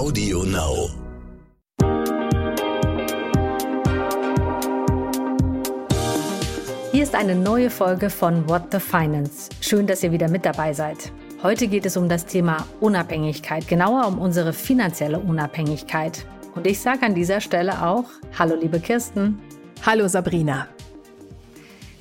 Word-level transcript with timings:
Audio 0.00 0.44
Now. 0.44 0.88
Hier 6.90 7.02
ist 7.02 7.14
eine 7.14 7.34
neue 7.34 7.68
Folge 7.68 8.08
von 8.08 8.48
What 8.48 8.72
the 8.72 8.80
Finance. 8.80 9.50
Schön, 9.60 9.86
dass 9.86 10.02
ihr 10.02 10.10
wieder 10.10 10.30
mit 10.30 10.46
dabei 10.46 10.72
seid. 10.72 11.12
Heute 11.42 11.68
geht 11.68 11.84
es 11.84 11.98
um 11.98 12.08
das 12.08 12.24
Thema 12.24 12.66
Unabhängigkeit, 12.80 13.68
genauer 13.68 14.06
um 14.06 14.18
unsere 14.18 14.54
finanzielle 14.54 15.18
Unabhängigkeit. 15.18 16.24
Und 16.54 16.66
ich 16.66 16.80
sage 16.80 17.04
an 17.04 17.14
dieser 17.14 17.42
Stelle 17.42 17.84
auch, 17.84 18.06
hallo 18.38 18.54
liebe 18.54 18.80
Kirsten. 18.80 19.38
Hallo 19.84 20.08
Sabrina. 20.08 20.66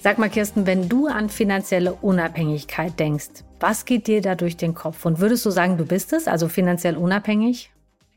Sag 0.01 0.19
mal 0.19 0.29
Kirsten, 0.29 0.65
wenn 0.65 0.87
du 0.87 1.07
an 1.07 1.27
finanzielle 1.27 1.95
Unabhängigkeit 1.95 2.97
denkst, 2.97 3.43
was 3.59 3.83
geht 3.83 4.07
dir 4.07 4.21
da 4.21 4.35
durch 4.35 4.55
den 4.55 4.73
Kopf? 4.73 5.03
Und 5.03 5.19
würdest 5.19 5.45
du 5.45 5.49
sagen, 5.49 5.75
du 5.75 5.83
bist 5.83 6.13
es, 6.13 6.29
also 6.29 6.47
finanziell 6.47 6.95
unabhängig? 6.95 7.71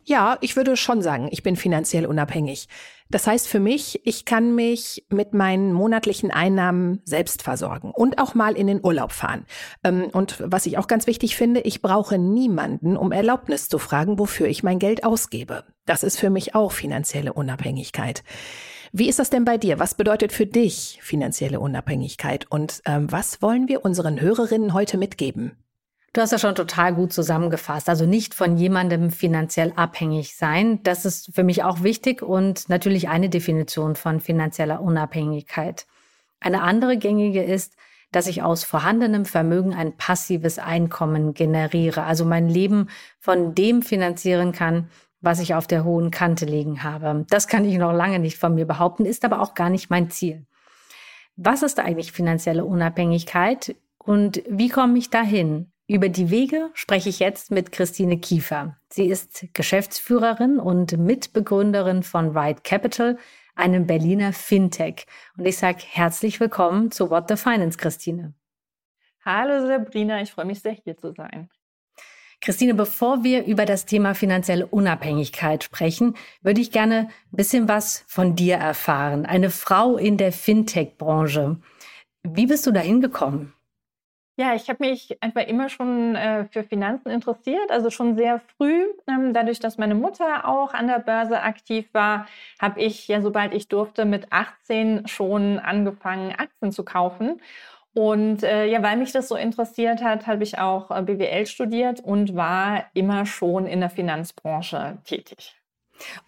Ja, 0.05 0.39
ich 0.41 0.57
würde 0.57 0.77
schon 0.77 1.03
sagen, 1.03 1.29
ich 1.31 1.43
bin 1.43 1.57
finanziell 1.57 2.07
unabhängig. 2.07 2.69
Das 3.13 3.27
heißt 3.27 3.47
für 3.47 3.61
mich, 3.61 4.01
ich 4.05 4.25
kann 4.25 4.55
mich 4.55 5.05
mit 5.11 5.35
meinen 5.35 5.73
monatlichen 5.75 6.31
Einnahmen 6.31 7.03
selbst 7.05 7.43
versorgen 7.43 7.91
und 7.91 8.19
auch 8.19 8.35
mal 8.35 8.57
in 8.57 8.67
den 8.67 8.81
Urlaub 8.83 9.13
fahren. 9.13 9.45
Ähm, 9.85 10.09
und 10.13 10.43
was 10.45 10.65
ich 10.65 10.79
auch 10.79 10.87
ganz 10.87 11.07
wichtig 11.07 11.37
finde, 11.37 11.61
ich 11.61 11.83
brauche 11.83 12.17
niemanden, 12.17 12.97
um 12.97 13.13
Erlaubnis 13.13 13.69
zu 13.69 13.79
fragen, 13.79 14.19
wofür 14.19 14.49
ich 14.49 14.63
mein 14.63 14.79
Geld 14.79 15.05
ausgebe. 15.05 15.65
Das 15.85 16.03
ist 16.03 16.19
für 16.19 16.31
mich 16.31 16.55
auch 16.55 16.73
finanzielle 16.73 17.35
Unabhängigkeit. 17.35 18.25
Wie 18.93 19.09
ist 19.09 19.19
das 19.19 19.31
denn 19.31 19.45
bei 19.45 19.59
dir? 19.59 19.79
Was 19.79 19.95
bedeutet 19.95 20.33
für 20.33 20.47
dich 20.47 20.99
finanzielle 21.03 21.61
Unabhängigkeit? 21.61 22.51
Und 22.51 22.83
ähm, 22.87 23.13
was 23.13 23.43
wollen 23.43 23.69
wir 23.69 23.85
unseren 23.85 24.21
Hörerinnen 24.21 24.73
heute 24.73 24.97
mitgeben? 24.97 25.62
Du 26.15 26.21
hast 26.21 26.31
ja 26.31 26.39
schon 26.39 26.55
total 26.55 26.95
gut 26.95 27.13
zusammengefasst. 27.13 27.89
Also 27.89 28.05
nicht 28.05 28.35
von 28.35 28.59
jemandem 28.59 29.11
finanziell 29.11 29.73
abhängig 29.77 30.37
sein. 30.37 30.83
Das 30.83 31.07
ist 31.07 31.35
für 31.35 31.43
mich 31.43 31.65
auch 31.65 31.83
wichtig 31.83 32.21
und 32.21 32.69
natürlich 32.69 33.09
eine 33.09 33.31
Definition 33.31 33.97
von 33.97 34.21
finanzieller 34.21 34.83
Unabhängigkeit. 34.83 35.87
Eine 36.39 36.63
andere 36.63 36.99
gängige 36.99 37.43
ist, 37.43 37.77
dass 38.11 38.27
ich 38.27 38.43
aus 38.43 38.63
vorhandenem 38.63 39.25
Vermögen 39.25 39.73
ein 39.73 39.97
passives 39.97 40.59
Einkommen 40.59 41.33
generiere, 41.33 42.03
also 42.03 42.27
mein 42.27 42.47
Leben 42.47 42.91
von 43.19 43.55
dem 43.55 43.81
finanzieren 43.81 44.53
kann, 44.53 44.91
was 45.23 45.41
ich 45.41 45.55
auf 45.55 45.67
der 45.67 45.83
hohen 45.83 46.11
Kante 46.11 46.45
liegen 46.45 46.83
habe. 46.83 47.25
Das 47.31 47.49
kann 47.49 47.65
ich 47.65 47.79
noch 47.79 47.93
lange 47.93 48.19
nicht 48.19 48.37
von 48.37 48.55
mir 48.55 48.67
behaupten, 48.67 49.07
ist 49.07 49.25
aber 49.25 49.41
auch 49.41 49.55
gar 49.55 49.71
nicht 49.71 49.89
mein 49.89 50.11
Ziel. 50.11 50.45
Was 51.37 51.63
ist 51.63 51.81
eigentlich 51.81 52.13
finanzielle 52.13 52.67
Unabhängigkeit 52.67 53.77
und 53.97 54.43
wie 54.47 54.69
komme 54.69 54.99
ich 54.99 55.09
dahin? 55.09 55.72
Über 55.89 56.09
die 56.09 56.31
Wege 56.31 56.71
spreche 56.75 57.09
ich 57.09 57.19
jetzt 57.19 57.51
mit 57.51 57.73
Christine 57.73 58.19
Kiefer. 58.19 58.77
Sie 58.89 59.07
ist 59.07 59.47
Geschäftsführerin 59.53 60.59
und 60.59 60.97
Mitbegründerin 60.97 62.05
von 62.05 62.37
Ride 62.37 62.61
Capital, 62.63 63.19
einem 63.57 63.87
Berliner 63.87 64.33
Fintech. 64.33 65.07
Und 65.37 65.45
ich 65.45 65.59
sage 65.59 65.83
herzlich 65.87 66.39
willkommen 66.39 66.93
zu 66.93 67.11
What 67.11 67.29
the 67.29 67.37
Finance, 67.37 67.79
Christine. 67.79 68.33
Hallo 69.25 69.67
Sabrina, 69.67 70.23
ich 70.23 70.31
freue 70.31 70.47
mich 70.47 70.61
sehr, 70.61 70.73
hier 70.73 70.97
zu 70.97 71.13
sein. 71.13 71.51
Christine, 72.41 72.75
bevor 72.75 73.23
wir 73.25 73.45
über 73.45 73.67
das 73.67 73.85
Thema 73.85 74.15
finanzielle 74.15 74.67
Unabhängigkeit 74.67 75.65
sprechen, 75.65 76.17
würde 76.43 76.61
ich 76.61 76.73
gerne 76.73 77.09
ein 77.33 77.37
bisschen 77.37 77.69
was 77.69 78.05
von 78.07 78.35
dir 78.35 78.57
erfahren. 78.57 79.27
Eine 79.27 79.51
Frau 79.51 79.97
in 79.97 80.17
der 80.17 80.33
Fintech-Branche. 80.33 81.57
Wie 82.23 82.47
bist 82.47 82.67
du 82.67 82.73
da 82.73 82.81
hingekommen? 82.81 83.53
Ja, 84.37 84.55
ich 84.55 84.71
habe 84.71 84.87
mich 84.87 85.23
einfach 85.23 85.47
immer 85.47 85.69
schon 85.69 86.17
äh, 86.17 86.47
für 86.47 86.65
Finanzen 86.65 87.11
interessiert, 87.11 87.71
also 87.71 87.91
schon 87.91 88.17
sehr 88.17 88.41
früh. 88.57 88.87
Ähm, 89.07 89.35
dadurch, 89.35 89.61
dass 89.61 89.77
meine 89.77 89.95
Mutter 89.95 90.49
auch 90.49 90.73
an 90.73 90.87
der 90.87 91.01
Börse 91.01 91.43
aktiv 91.43 91.87
war, 91.93 92.27
habe 92.59 92.81
ich 92.81 93.09
ja, 93.09 93.21
sobald 93.21 93.53
ich 93.53 93.69
durfte, 93.69 94.07
mit 94.07 94.33
18 94.33 95.07
schon 95.07 95.59
angefangen, 95.59 96.33
Aktien 96.33 96.73
zu 96.73 96.83
kaufen. 96.83 97.43
Und 97.95 98.43
äh, 98.43 98.67
ja, 98.67 98.83
weil 98.83 98.97
mich 98.97 99.13
das 99.13 99.29
so 99.29 99.37
interessiert 99.37 100.03
hat, 100.03 100.27
habe 100.27 100.43
ich 100.45 100.59
auch 100.59 100.91
äh, 100.91 101.03
BWL 101.03 101.45
studiert 101.47 102.01
und 102.01 102.35
war 102.35 102.87
immer 102.95 103.27
schon 103.27 103.67
in 103.67 103.81
der 103.81 103.91
Finanzbranche 103.91 104.97
tätig. 105.05 105.57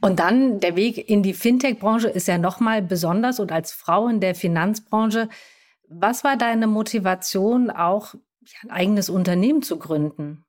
Und 0.03 0.21
dann 0.21 0.61
der 0.61 0.77
Weg 0.77 1.09
in 1.09 1.23
die 1.23 1.33
Fintech-Branche 1.33 2.09
ist 2.09 2.29
ja 2.29 2.37
nochmal 2.37 2.83
besonders 2.83 3.41
und 3.41 3.51
als 3.51 3.73
Frau 3.73 4.09
in 4.09 4.21
der 4.21 4.35
Finanzbranche. 4.35 5.31
Was 5.89 6.25
war 6.25 6.37
deine 6.37 6.67
Motivation, 6.67 7.71
auch 7.71 8.15
ein 8.63 8.71
eigenes 8.71 9.11
Unternehmen 9.11 9.63
zu 9.63 9.79
gründen? 9.79 10.45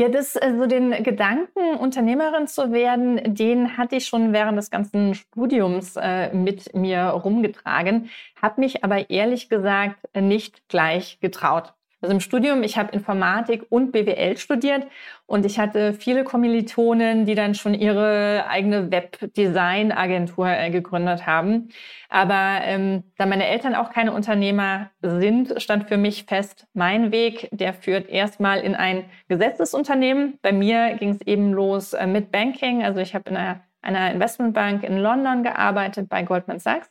Ja, 0.00 0.08
das, 0.08 0.36
also 0.36 0.66
den 0.66 1.02
Gedanken, 1.02 1.74
Unternehmerin 1.76 2.46
zu 2.46 2.70
werden, 2.70 3.34
den 3.34 3.76
hatte 3.76 3.96
ich 3.96 4.06
schon 4.06 4.32
während 4.32 4.56
des 4.56 4.70
ganzen 4.70 5.14
Studiums 5.14 5.96
äh, 5.96 6.32
mit 6.32 6.72
mir 6.72 7.00
rumgetragen, 7.02 8.08
habe 8.40 8.60
mich 8.60 8.84
aber 8.84 9.10
ehrlich 9.10 9.48
gesagt 9.48 9.98
nicht 10.14 10.68
gleich 10.68 11.18
getraut. 11.18 11.74
Also 12.00 12.14
im 12.14 12.20
Studium, 12.20 12.62
ich 12.62 12.78
habe 12.78 12.92
Informatik 12.92 13.66
und 13.70 13.90
BWL 13.90 14.36
studiert 14.36 14.86
und 15.26 15.44
ich 15.44 15.58
hatte 15.58 15.94
viele 15.94 16.22
Kommilitonen, 16.22 17.26
die 17.26 17.34
dann 17.34 17.56
schon 17.56 17.74
ihre 17.74 18.46
eigene 18.48 18.92
Webdesign-Agentur 18.92 20.48
äh, 20.48 20.70
gegründet 20.70 21.26
haben. 21.26 21.70
Aber 22.08 22.60
ähm, 22.62 23.02
da 23.16 23.26
meine 23.26 23.48
Eltern 23.48 23.74
auch 23.74 23.90
keine 23.90 24.12
Unternehmer 24.12 24.90
sind, 25.02 25.60
stand 25.60 25.88
für 25.88 25.96
mich 25.96 26.24
fest, 26.24 26.68
mein 26.72 27.10
Weg, 27.10 27.48
der 27.50 27.74
führt 27.74 28.08
erstmal 28.08 28.60
in 28.60 28.76
ein 28.76 29.06
Gesetzesunternehmen. 29.26 30.38
Bei 30.40 30.52
mir 30.52 30.94
ging 30.94 31.10
es 31.10 31.20
eben 31.22 31.52
los 31.52 31.94
äh, 31.94 32.06
mit 32.06 32.30
Banking. 32.30 32.84
Also 32.84 33.00
ich 33.00 33.16
habe 33.16 33.28
in 33.28 33.36
einer, 33.36 33.60
einer 33.82 34.12
Investmentbank 34.12 34.84
in 34.84 34.98
London 34.98 35.42
gearbeitet 35.42 36.08
bei 36.08 36.22
Goldman 36.22 36.60
Sachs 36.60 36.88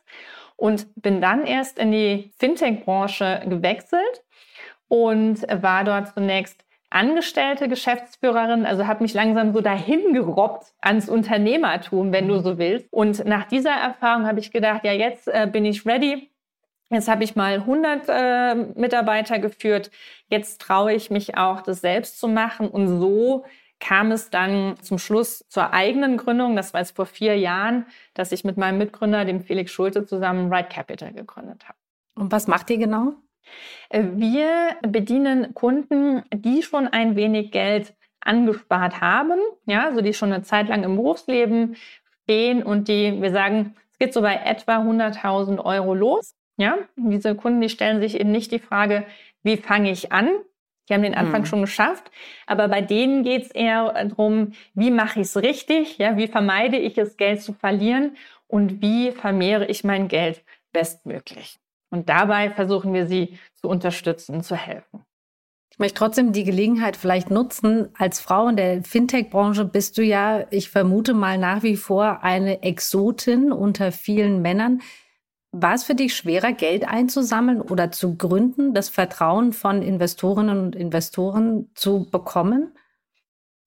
und 0.56 0.86
bin 0.96 1.22
dann 1.22 1.46
erst 1.46 1.78
in 1.78 1.92
die 1.92 2.30
Fintech-Branche 2.38 3.44
gewechselt 3.48 4.22
und 4.88 5.42
war 5.62 5.84
dort 5.84 6.14
zunächst 6.14 6.64
angestellte 6.90 7.68
Geschäftsführerin, 7.68 8.64
also 8.64 8.86
habe 8.86 9.02
mich 9.02 9.12
langsam 9.14 9.52
so 9.52 9.60
dahin 9.60 10.14
gerobbt 10.14 10.72
ans 10.80 11.08
Unternehmertum, 11.08 12.12
wenn 12.12 12.28
du 12.28 12.40
so 12.40 12.58
willst. 12.58 12.90
Und 12.90 13.24
nach 13.26 13.44
dieser 13.44 13.72
Erfahrung 13.72 14.26
habe 14.26 14.40
ich 14.40 14.50
gedacht, 14.50 14.84
ja, 14.84 14.92
jetzt 14.92 15.28
äh, 15.28 15.46
bin 15.50 15.64
ich 15.64 15.86
ready. 15.86 16.30
Jetzt 16.90 17.08
habe 17.08 17.22
ich 17.22 17.36
mal 17.36 17.56
100 17.56 18.08
äh, 18.08 18.54
Mitarbeiter 18.74 19.38
geführt. 19.38 19.90
Jetzt 20.28 20.62
traue 20.62 20.94
ich 20.94 21.10
mich 21.10 21.36
auch, 21.36 21.60
das 21.60 21.82
selbst 21.82 22.18
zu 22.18 22.28
machen. 22.28 22.68
Und 22.68 22.88
so 22.98 23.44
kam 23.80 24.10
es 24.10 24.30
dann 24.30 24.76
zum 24.80 24.98
Schluss 24.98 25.46
zur 25.48 25.74
eigenen 25.74 26.16
Gründung. 26.16 26.56
Das 26.56 26.72
war 26.72 26.80
jetzt 26.80 26.96
vor 26.96 27.04
vier 27.06 27.36
Jahren, 27.36 27.86
dass 28.14 28.32
ich 28.32 28.44
mit 28.44 28.56
meinem 28.56 28.78
Mitgründer, 28.78 29.26
dem 29.26 29.40
Felix 29.40 29.70
Schulte, 29.70 30.06
zusammen 30.06 30.52
Ride 30.52 30.68
Capital 30.70 31.12
gegründet 31.12 31.68
habe. 31.68 31.78
Und 32.14 32.32
was 32.32 32.48
macht 32.48 32.70
ihr 32.70 32.78
genau? 32.78 33.12
Äh, 33.88 34.04
wir 34.14 34.76
bedienen 34.82 35.54
Kunden, 35.54 36.22
die 36.32 36.62
schon 36.62 36.88
ein 36.88 37.16
wenig 37.16 37.50
Geld 37.50 37.94
angespart 38.20 39.00
haben, 39.00 39.38
ja, 39.66 39.86
also 39.86 40.00
die 40.00 40.12
schon 40.12 40.32
eine 40.32 40.42
Zeit 40.42 40.68
lang 40.68 40.82
im 40.82 40.96
Berufsleben 40.96 41.76
stehen 42.24 42.62
und 42.62 42.88
die, 42.88 43.20
wir 43.22 43.30
sagen, 43.30 43.74
es 43.92 43.98
geht 43.98 44.12
so 44.12 44.20
bei 44.20 44.34
etwa 44.34 44.78
100.000 44.78 45.64
Euro 45.64 45.94
los. 45.94 46.34
Ja, 46.56 46.76
diese 46.96 47.36
Kunden, 47.36 47.60
die 47.60 47.68
stellen 47.68 48.00
sich 48.00 48.18
eben 48.18 48.32
nicht 48.32 48.50
die 48.50 48.58
Frage, 48.58 49.04
wie 49.44 49.56
fange 49.56 49.92
ich 49.92 50.10
an? 50.12 50.28
Die 50.88 50.94
haben 50.94 51.02
den 51.02 51.14
Anfang 51.14 51.42
mhm. 51.42 51.46
schon 51.46 51.60
geschafft, 51.60 52.10
aber 52.46 52.66
bei 52.68 52.80
denen 52.80 53.22
geht 53.22 53.42
es 53.42 53.50
eher 53.50 53.92
darum, 53.92 54.52
wie 54.74 54.90
mache 54.90 55.20
ich 55.20 55.26
es 55.26 55.36
richtig? 55.36 55.98
Ja, 55.98 56.16
wie 56.16 56.26
vermeide 56.26 56.78
ich 56.78 56.96
es, 56.98 57.16
Geld 57.16 57.42
zu 57.42 57.52
verlieren 57.52 58.16
und 58.46 58.80
wie 58.80 59.12
vermehre 59.12 59.66
ich 59.66 59.84
mein 59.84 60.08
Geld 60.08 60.42
bestmöglich? 60.72 61.58
Und 61.90 62.08
dabei 62.08 62.50
versuchen 62.50 62.92
wir 62.92 63.06
sie 63.06 63.38
zu 63.54 63.68
unterstützen, 63.68 64.42
zu 64.42 64.56
helfen. 64.56 65.04
Ich 65.70 65.78
möchte 65.78 65.98
trotzdem 65.98 66.32
die 66.32 66.44
Gelegenheit 66.44 66.96
vielleicht 66.96 67.30
nutzen. 67.30 67.90
Als 67.96 68.20
Frau 68.20 68.48
in 68.48 68.56
der 68.56 68.82
Fintech-Branche 68.82 69.64
bist 69.64 69.96
du 69.96 70.02
ja, 70.02 70.44
ich 70.50 70.70
vermute 70.70 71.14
mal 71.14 71.38
nach 71.38 71.62
wie 71.62 71.76
vor 71.76 72.24
eine 72.24 72.62
Exotin 72.64 73.52
unter 73.52 73.92
vielen 73.92 74.42
Männern. 74.42 74.82
War 75.52 75.74
es 75.74 75.84
für 75.84 75.94
dich 75.94 76.16
schwerer, 76.16 76.52
Geld 76.52 76.86
einzusammeln 76.86 77.60
oder 77.60 77.90
zu 77.90 78.16
gründen, 78.16 78.74
das 78.74 78.88
Vertrauen 78.88 79.52
von 79.52 79.82
Investorinnen 79.82 80.58
und 80.58 80.76
Investoren 80.76 81.70
zu 81.74 82.10
bekommen? 82.10 82.72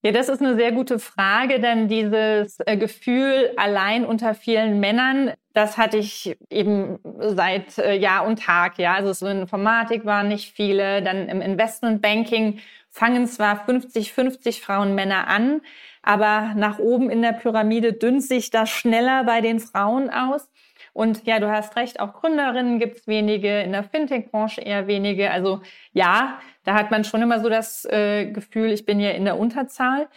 Ja, 0.04 0.12
das 0.12 0.30
ist 0.30 0.42
eine 0.42 0.56
sehr 0.56 0.72
gute 0.72 1.00
Frage, 1.00 1.60
denn 1.60 1.88
dieses 1.88 2.60
äh, 2.66 2.76
Gefühl 2.76 3.52
allein 3.56 4.04
unter 4.04 4.34
vielen 4.34 4.80
Männern, 4.80 5.32
das 5.54 5.78
hatte 5.78 5.98
ich 5.98 6.38
eben 6.50 7.00
seit 7.20 7.78
äh, 7.78 7.96
Jahr 7.96 8.26
und 8.26 8.40
Tag. 8.40 8.78
Ja, 8.78 8.94
also 8.94 9.14
so 9.14 9.28
in 9.28 9.42
Informatik 9.42 10.06
waren 10.06 10.28
nicht 10.28 10.54
viele, 10.54 11.02
dann 11.02 11.28
im 11.28 11.42
Investmentbanking 11.42 12.60
fangen 12.90 13.26
zwar 13.28 13.66
50, 13.66 14.14
50 14.14 14.62
Frauen 14.62 14.96
Männer 14.96 15.28
an, 15.28 15.62
aber 16.04 16.54
nach 16.56 16.80
oben 16.80 17.10
in 17.10 17.22
der 17.22 17.34
Pyramide 17.34 17.94
dünnt 17.94 18.24
sich 18.24 18.50
das 18.50 18.70
schneller 18.70 19.24
bei 19.24 19.42
den 19.42 19.60
Frauen 19.60 20.10
aus. 20.10 20.50
Und 20.94 21.26
ja, 21.26 21.40
du 21.40 21.50
hast 21.50 21.78
recht, 21.78 22.02
auch 22.02 22.14
Gründerinnen 22.14 22.80
gibt 22.80 22.98
es 22.98 23.08
wenige, 23.08 23.62
in 23.62 23.72
der 23.72 23.84
Fintech-Branche 23.84 24.62
eher 24.62 24.88
wenige. 24.88 25.32
Also 25.32 25.62
ja, 25.94 26.40
da 26.64 26.74
hat 26.74 26.92
man 26.92 27.06
schon 27.06 27.22
immer 27.22 27.40
so 27.40 27.48
das 27.48 27.86
äh, 27.86 28.30
Gefühl, 28.32 28.72
ich 28.72 28.86
bin 28.86 29.00
ja 29.00 29.12
in 29.12 29.24
der 29.26 29.40
Unterzahl. 29.40 30.10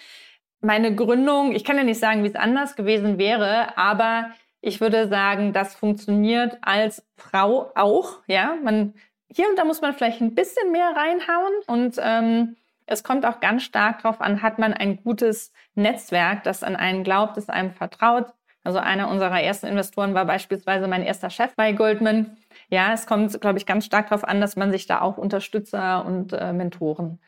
meine 0.60 0.94
Gründung, 0.94 1.54
ich 1.54 1.64
kann 1.64 1.76
ja 1.76 1.84
nicht 1.84 2.00
sagen, 2.00 2.24
wie 2.24 2.28
es 2.28 2.34
anders 2.36 2.74
gewesen 2.74 3.18
wäre, 3.18 3.76
aber 3.78 4.30
ich 4.64 4.80
würde 4.80 5.08
sagen, 5.08 5.52
das 5.52 5.74
funktioniert 5.74 6.56
als 6.62 7.04
Frau 7.16 7.70
auch. 7.74 8.20
Ja, 8.26 8.56
man 8.62 8.94
hier 9.30 9.48
und 9.48 9.58
da 9.58 9.64
muss 9.64 9.82
man 9.82 9.92
vielleicht 9.92 10.20
ein 10.20 10.34
bisschen 10.34 10.72
mehr 10.72 10.94
reinhauen 10.96 11.52
und 11.66 11.96
ähm, 12.02 12.56
es 12.86 13.02
kommt 13.02 13.26
auch 13.26 13.40
ganz 13.40 13.62
stark 13.62 14.02
darauf 14.02 14.20
an, 14.20 14.42
hat 14.42 14.58
man 14.58 14.72
ein 14.72 15.02
gutes 15.02 15.52
Netzwerk, 15.74 16.44
das 16.44 16.62
an 16.62 16.76
einen 16.76 17.04
glaubt, 17.04 17.36
das 17.36 17.48
einem 17.48 17.72
vertraut. 17.72 18.26
Also 18.62 18.78
einer 18.78 19.08
unserer 19.08 19.42
ersten 19.42 19.66
Investoren 19.66 20.14
war 20.14 20.24
beispielsweise 20.24 20.86
mein 20.86 21.02
erster 21.02 21.28
Chef 21.28 21.54
bei 21.56 21.72
Goldman. 21.72 22.38
Ja, 22.68 22.94
es 22.94 23.06
kommt, 23.06 23.38
glaube 23.40 23.58
ich, 23.58 23.66
ganz 23.66 23.84
stark 23.84 24.08
darauf 24.08 24.24
an, 24.24 24.40
dass 24.40 24.56
man 24.56 24.70
sich 24.70 24.86
da 24.86 25.02
auch 25.02 25.18
Unterstützer 25.18 26.04
und 26.06 26.32
äh, 26.32 26.52
Mentoren 26.54 27.20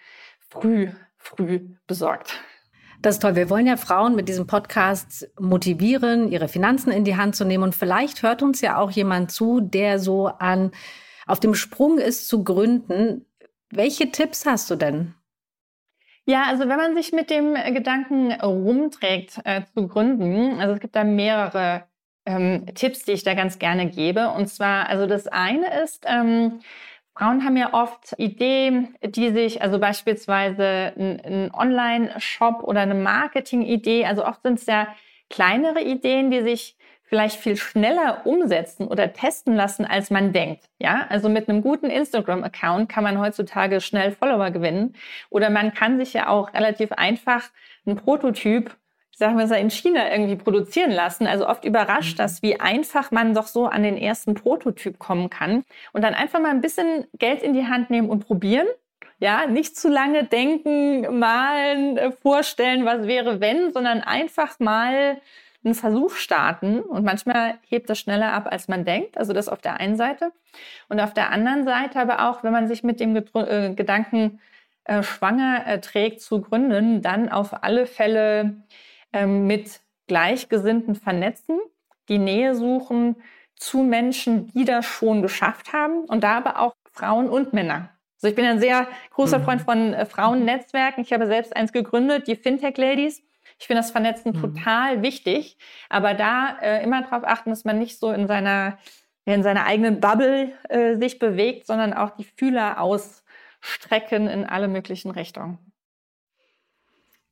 früh, 0.48 0.88
früh 1.18 1.60
besorgt. 1.86 2.40
Das 3.02 3.16
ist 3.16 3.22
toll. 3.22 3.36
Wir 3.36 3.50
wollen 3.50 3.66
ja 3.66 3.76
Frauen 3.76 4.16
mit 4.16 4.28
diesem 4.28 4.46
Podcast 4.46 5.28
motivieren, 5.38 6.30
ihre 6.30 6.48
Finanzen 6.48 6.90
in 6.90 7.04
die 7.04 7.16
Hand 7.16 7.36
zu 7.36 7.44
nehmen. 7.44 7.64
Und 7.64 7.74
vielleicht 7.74 8.22
hört 8.22 8.42
uns 8.42 8.60
ja 8.60 8.78
auch 8.78 8.90
jemand 8.90 9.30
zu, 9.30 9.60
der 9.60 9.98
so 9.98 10.26
an, 10.26 10.72
auf 11.26 11.40
dem 11.40 11.54
Sprung 11.54 11.98
ist 11.98 12.28
zu 12.28 12.42
gründen. 12.42 13.26
Welche 13.70 14.10
Tipps 14.10 14.46
hast 14.46 14.70
du 14.70 14.76
denn? 14.76 15.14
Ja, 16.24 16.44
also 16.48 16.68
wenn 16.68 16.76
man 16.76 16.94
sich 16.96 17.12
mit 17.12 17.30
dem 17.30 17.54
Gedanken 17.72 18.32
rumträgt 18.32 19.40
äh, 19.44 19.62
zu 19.74 19.86
gründen, 19.86 20.58
also 20.58 20.74
es 20.74 20.80
gibt 20.80 20.96
da 20.96 21.04
mehrere 21.04 21.84
ähm, 22.24 22.66
Tipps, 22.74 23.04
die 23.04 23.12
ich 23.12 23.22
da 23.22 23.34
ganz 23.34 23.58
gerne 23.58 23.88
gebe. 23.88 24.30
Und 24.30 24.48
zwar, 24.48 24.88
also 24.88 25.06
das 25.06 25.28
eine 25.28 25.82
ist, 25.82 26.04
ähm, 26.08 26.60
Frauen 27.16 27.44
haben 27.44 27.56
ja 27.56 27.72
oft 27.72 28.14
Ideen, 28.18 28.94
die 29.02 29.30
sich, 29.30 29.62
also 29.62 29.78
beispielsweise 29.78 30.92
ein, 30.96 31.50
Online-Shop 31.54 32.62
oder 32.62 32.80
eine 32.80 32.94
Marketing-Idee, 32.94 34.04
also 34.04 34.26
oft 34.26 34.42
sind 34.42 34.58
es 34.58 34.66
ja 34.66 34.88
kleinere 35.30 35.80
Ideen, 35.80 36.30
die 36.30 36.42
sich 36.42 36.76
vielleicht 37.04 37.36
viel 37.36 37.56
schneller 37.56 38.26
umsetzen 38.26 38.86
oder 38.86 39.12
testen 39.12 39.54
lassen, 39.54 39.86
als 39.86 40.10
man 40.10 40.32
denkt. 40.32 40.68
Ja, 40.78 41.06
also 41.08 41.28
mit 41.28 41.48
einem 41.48 41.62
guten 41.62 41.86
Instagram-Account 41.86 42.88
kann 42.88 43.04
man 43.04 43.18
heutzutage 43.18 43.80
schnell 43.80 44.10
Follower 44.10 44.50
gewinnen 44.50 44.94
oder 45.30 45.48
man 45.48 45.72
kann 45.72 45.98
sich 45.98 46.12
ja 46.12 46.28
auch 46.28 46.52
relativ 46.52 46.92
einfach 46.92 47.48
ein 47.86 47.96
Prototyp 47.96 48.76
sagen 49.16 49.38
wir 49.38 49.46
es 49.46 49.50
in 49.50 49.70
China 49.70 50.12
irgendwie 50.12 50.36
produzieren 50.36 50.90
lassen. 50.90 51.26
Also 51.26 51.48
oft 51.48 51.64
überrascht 51.64 52.18
mhm. 52.18 52.18
das, 52.18 52.42
wie 52.42 52.60
einfach 52.60 53.10
man 53.10 53.32
doch 53.32 53.46
so 53.46 53.66
an 53.66 53.82
den 53.82 53.96
ersten 53.96 54.34
Prototyp 54.34 54.98
kommen 54.98 55.30
kann. 55.30 55.64
Und 55.92 56.02
dann 56.02 56.14
einfach 56.14 56.38
mal 56.38 56.50
ein 56.50 56.60
bisschen 56.60 57.06
Geld 57.18 57.42
in 57.42 57.54
die 57.54 57.66
Hand 57.66 57.88
nehmen 57.88 58.10
und 58.10 58.26
probieren. 58.26 58.66
Ja, 59.18 59.46
nicht 59.46 59.78
zu 59.78 59.88
lange 59.88 60.24
denken, 60.24 61.18
malen, 61.18 61.96
äh, 61.96 62.12
vorstellen, 62.12 62.84
was 62.84 63.06
wäre 63.06 63.40
wenn, 63.40 63.72
sondern 63.72 64.02
einfach 64.02 64.60
mal 64.60 65.16
einen 65.64 65.74
Versuch 65.74 66.14
starten 66.16 66.80
und 66.80 67.02
manchmal 67.02 67.54
hebt 67.66 67.88
das 67.88 67.98
schneller 67.98 68.34
ab, 68.34 68.46
als 68.50 68.68
man 68.68 68.84
denkt. 68.84 69.16
Also 69.16 69.32
das 69.32 69.48
auf 69.48 69.62
der 69.62 69.80
einen 69.80 69.96
Seite. 69.96 70.30
Und 70.90 71.00
auf 71.00 71.14
der 71.14 71.30
anderen 71.30 71.64
Seite 71.64 71.98
aber 71.98 72.28
auch, 72.28 72.44
wenn 72.44 72.52
man 72.52 72.68
sich 72.68 72.84
mit 72.84 73.00
dem 73.00 73.16
äh, 73.16 73.72
Gedanken 73.74 74.40
äh, 74.84 75.02
schwanger 75.02 75.66
äh, 75.66 75.80
trägt 75.80 76.20
zu 76.20 76.42
gründen, 76.42 77.00
dann 77.00 77.30
auf 77.30 77.64
alle 77.64 77.86
Fälle 77.86 78.56
ähm, 79.12 79.46
mit 79.46 79.80
Gleichgesinnten 80.06 80.94
vernetzen, 80.94 81.58
die 82.08 82.18
Nähe 82.18 82.54
suchen 82.54 83.16
zu 83.56 83.78
Menschen, 83.78 84.48
die 84.48 84.64
das 84.64 84.84
schon 84.84 85.22
geschafft 85.22 85.72
haben 85.72 86.04
und 86.04 86.22
da 86.22 86.36
aber 86.36 86.60
auch 86.60 86.74
Frauen 86.92 87.28
und 87.28 87.52
Männer. 87.52 87.90
Also 88.16 88.28
ich 88.28 88.34
bin 88.34 88.44
ein 88.44 88.60
sehr 88.60 88.88
großer 89.10 89.38
mhm. 89.38 89.44
Freund 89.44 89.62
von 89.62 89.94
äh, 89.94 90.06
Frauennetzwerken. 90.06 91.02
Ich 91.02 91.12
habe 91.12 91.26
selbst 91.26 91.54
eins 91.54 91.72
gegründet, 91.72 92.28
die 92.28 92.36
Fintech 92.36 92.76
Ladies. 92.76 93.22
Ich 93.58 93.66
finde 93.66 93.82
das 93.82 93.90
Vernetzen 93.90 94.32
mhm. 94.32 94.40
total 94.40 95.02
wichtig, 95.02 95.56
aber 95.88 96.14
da 96.14 96.58
äh, 96.60 96.82
immer 96.82 97.02
darauf 97.02 97.24
achten, 97.24 97.50
dass 97.50 97.64
man 97.64 97.78
nicht 97.78 97.98
so 97.98 98.10
in 98.12 98.26
seiner, 98.26 98.78
in 99.24 99.42
seiner 99.42 99.66
eigenen 99.66 100.00
Bubble 100.00 100.52
äh, 100.68 100.96
sich 100.96 101.18
bewegt, 101.18 101.66
sondern 101.66 101.92
auch 101.92 102.10
die 102.10 102.24
Fühler 102.24 102.80
ausstrecken 102.80 104.28
in 104.28 104.44
alle 104.44 104.68
möglichen 104.68 105.10
Richtungen. 105.10 105.58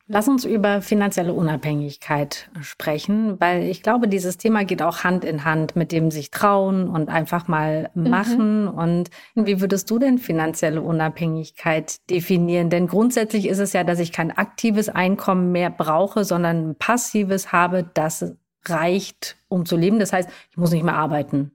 Lass 0.06 0.28
uns 0.28 0.44
über 0.44 0.82
finanzielle 0.82 1.32
Unabhängigkeit 1.32 2.50
sprechen, 2.60 3.40
weil 3.40 3.62
ich 3.62 3.82
glaube, 3.82 4.06
dieses 4.06 4.36
Thema 4.36 4.64
geht 4.64 4.82
auch 4.82 5.02
Hand 5.02 5.24
in 5.24 5.44
Hand 5.44 5.76
mit 5.76 5.92
dem 5.92 6.10
sich 6.10 6.30
trauen 6.30 6.88
und 6.88 7.08
einfach 7.08 7.48
mal 7.48 7.90
mhm. 7.94 8.10
machen. 8.10 8.62
Mhm. 8.64 8.68
Und 8.68 9.10
wie 9.34 9.62
würdest 9.62 9.90
du 9.90 9.98
denn 9.98 10.18
finanzielle 10.18 10.82
Unabhängigkeit 10.82 12.10
definieren? 12.10 12.68
Denn 12.68 12.86
grundsätzlich 12.86 13.48
ist 13.48 13.60
es 13.60 13.72
ja, 13.72 13.82
dass 13.82 13.98
ich 13.98 14.12
kein 14.12 14.30
aktives 14.30 14.90
Einkommen 14.90 15.52
mehr 15.52 15.70
brauche, 15.70 16.24
sondern 16.24 16.70
ein 16.70 16.74
passives 16.74 17.50
habe, 17.52 17.88
das 17.94 18.36
reicht, 18.66 19.38
um 19.48 19.64
zu 19.64 19.76
leben. 19.76 19.98
Das 19.98 20.12
heißt, 20.12 20.28
ich 20.50 20.56
muss 20.58 20.70
nicht 20.70 20.84
mehr 20.84 20.96
arbeiten. 20.96 21.52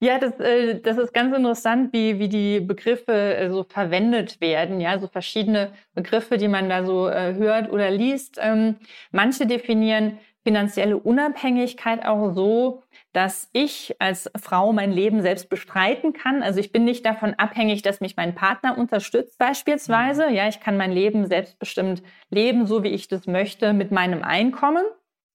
Ja, 0.00 0.18
das, 0.18 0.38
äh, 0.40 0.80
das 0.80 0.98
ist 0.98 1.14
ganz 1.14 1.34
interessant, 1.34 1.92
wie, 1.92 2.18
wie 2.18 2.28
die 2.28 2.60
Begriffe 2.60 3.12
äh, 3.12 3.50
so 3.50 3.64
verwendet 3.64 4.40
werden. 4.42 4.78
Ja, 4.80 4.98
so 4.98 5.08
verschiedene 5.08 5.72
Begriffe, 5.94 6.36
die 6.36 6.48
man 6.48 6.68
da 6.68 6.84
so 6.84 7.08
äh, 7.08 7.34
hört 7.34 7.70
oder 7.72 7.90
liest. 7.90 8.38
Ähm, 8.40 8.76
manche 9.10 9.46
definieren 9.46 10.18
finanzielle 10.44 10.98
Unabhängigkeit 10.98 12.04
auch 12.04 12.32
so, 12.34 12.82
dass 13.12 13.48
ich 13.52 13.96
als 13.98 14.30
Frau 14.38 14.72
mein 14.72 14.92
Leben 14.92 15.22
selbst 15.22 15.48
bestreiten 15.48 16.12
kann. 16.12 16.42
Also 16.42 16.60
ich 16.60 16.70
bin 16.72 16.84
nicht 16.84 17.04
davon 17.06 17.34
abhängig, 17.34 17.82
dass 17.82 18.00
mich 18.00 18.16
mein 18.16 18.34
Partner 18.34 18.76
unterstützt 18.76 19.38
beispielsweise. 19.38 20.30
Ja, 20.30 20.46
ich 20.46 20.60
kann 20.60 20.76
mein 20.76 20.92
Leben 20.92 21.26
selbstbestimmt 21.26 22.02
leben, 22.30 22.66
so 22.66 22.82
wie 22.84 22.90
ich 22.90 23.08
das 23.08 23.26
möchte, 23.26 23.72
mit 23.72 23.90
meinem 23.90 24.22
Einkommen. 24.22 24.84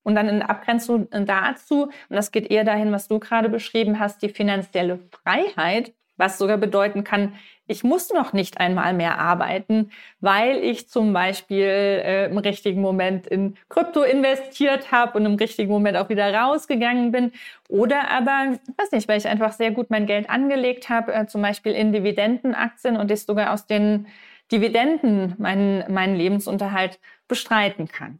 Und 0.03 0.15
dann 0.15 0.29
in 0.29 0.41
Abgrenzung 0.41 1.07
dazu, 1.11 1.83
und 1.83 1.93
das 2.09 2.31
geht 2.31 2.49
eher 2.49 2.63
dahin, 2.63 2.91
was 2.91 3.07
du 3.07 3.19
gerade 3.19 3.49
beschrieben 3.49 3.99
hast, 3.99 4.21
die 4.21 4.29
finanzielle 4.29 4.99
Freiheit, 5.11 5.93
was 6.17 6.37
sogar 6.37 6.57
bedeuten 6.57 7.03
kann, 7.03 7.33
ich 7.71 7.83
muss 7.85 8.11
noch 8.11 8.33
nicht 8.33 8.59
einmal 8.59 8.93
mehr 8.93 9.17
arbeiten, 9.17 9.91
weil 10.19 10.57
ich 10.57 10.89
zum 10.89 11.13
Beispiel 11.13 11.65
äh, 11.65 12.25
im 12.25 12.37
richtigen 12.37 12.81
Moment 12.81 13.27
in 13.27 13.55
Krypto 13.69 14.01
investiert 14.01 14.91
habe 14.91 15.17
und 15.17 15.25
im 15.25 15.35
richtigen 15.35 15.71
Moment 15.71 15.95
auch 15.97 16.09
wieder 16.09 16.33
rausgegangen 16.33 17.11
bin. 17.11 17.31
Oder 17.69 18.11
aber, 18.11 18.57
weiß 18.77 18.91
nicht, 18.91 19.07
weil 19.07 19.19
ich 19.19 19.27
einfach 19.27 19.53
sehr 19.53 19.71
gut 19.71 19.89
mein 19.89 20.05
Geld 20.05 20.29
angelegt 20.29 20.89
habe, 20.89 21.13
äh, 21.13 21.27
zum 21.27 21.41
Beispiel 21.41 21.71
in 21.71 21.93
Dividendenaktien 21.93 22.97
und 22.97 23.09
ich 23.09 23.23
sogar 23.23 23.53
aus 23.53 23.65
den 23.67 24.07
Dividenden 24.51 25.35
meinen, 25.37 25.91
meinen 25.91 26.17
Lebensunterhalt 26.17 26.99
bestreiten 27.29 27.87
kann. 27.87 28.19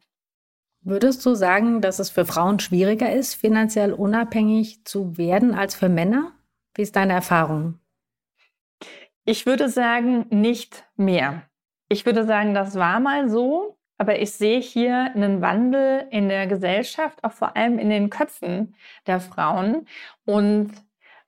Würdest 0.84 1.24
du 1.26 1.36
sagen, 1.36 1.82
dass 1.82 2.00
es 2.00 2.10
für 2.10 2.26
Frauen 2.26 2.60
schwieriger 2.60 3.14
ist, 3.14 3.36
finanziell 3.36 3.94
unabhängig 3.94 4.84
zu 4.84 5.16
werden 5.18 5.54
als 5.54 5.76
für 5.76 5.90
Männer? 5.90 6.32
Wie 6.74 6.82
ist 6.82 6.96
deine 6.96 7.14
Erfahrung? 7.14 7.80
Ich 9.24 9.46
würde 9.46 9.70
sagen, 9.70 10.26
nicht 10.32 10.84
mehr. 10.96 11.44
Ich 11.88 12.08
würde 12.08 12.26
sagen, 12.26 12.56
das 12.56 12.76
war 12.76 13.00
mal 13.00 13.30
so, 13.30 13.78
aber 14.00 14.20
ich 14.20 14.32
sehe 14.32 14.60
hier 14.60 15.12
einen 15.14 15.42
Wandel 15.42 16.08
in 16.10 16.30
der 16.30 16.48
Gesellschaft, 16.48 17.24
auch 17.24 17.34
vor 17.34 17.56
allem 17.56 17.78
in 17.78 17.92
den 17.92 18.10
Köpfen 18.10 18.74
der 19.06 19.20
Frauen 19.20 19.86
und 20.26 20.72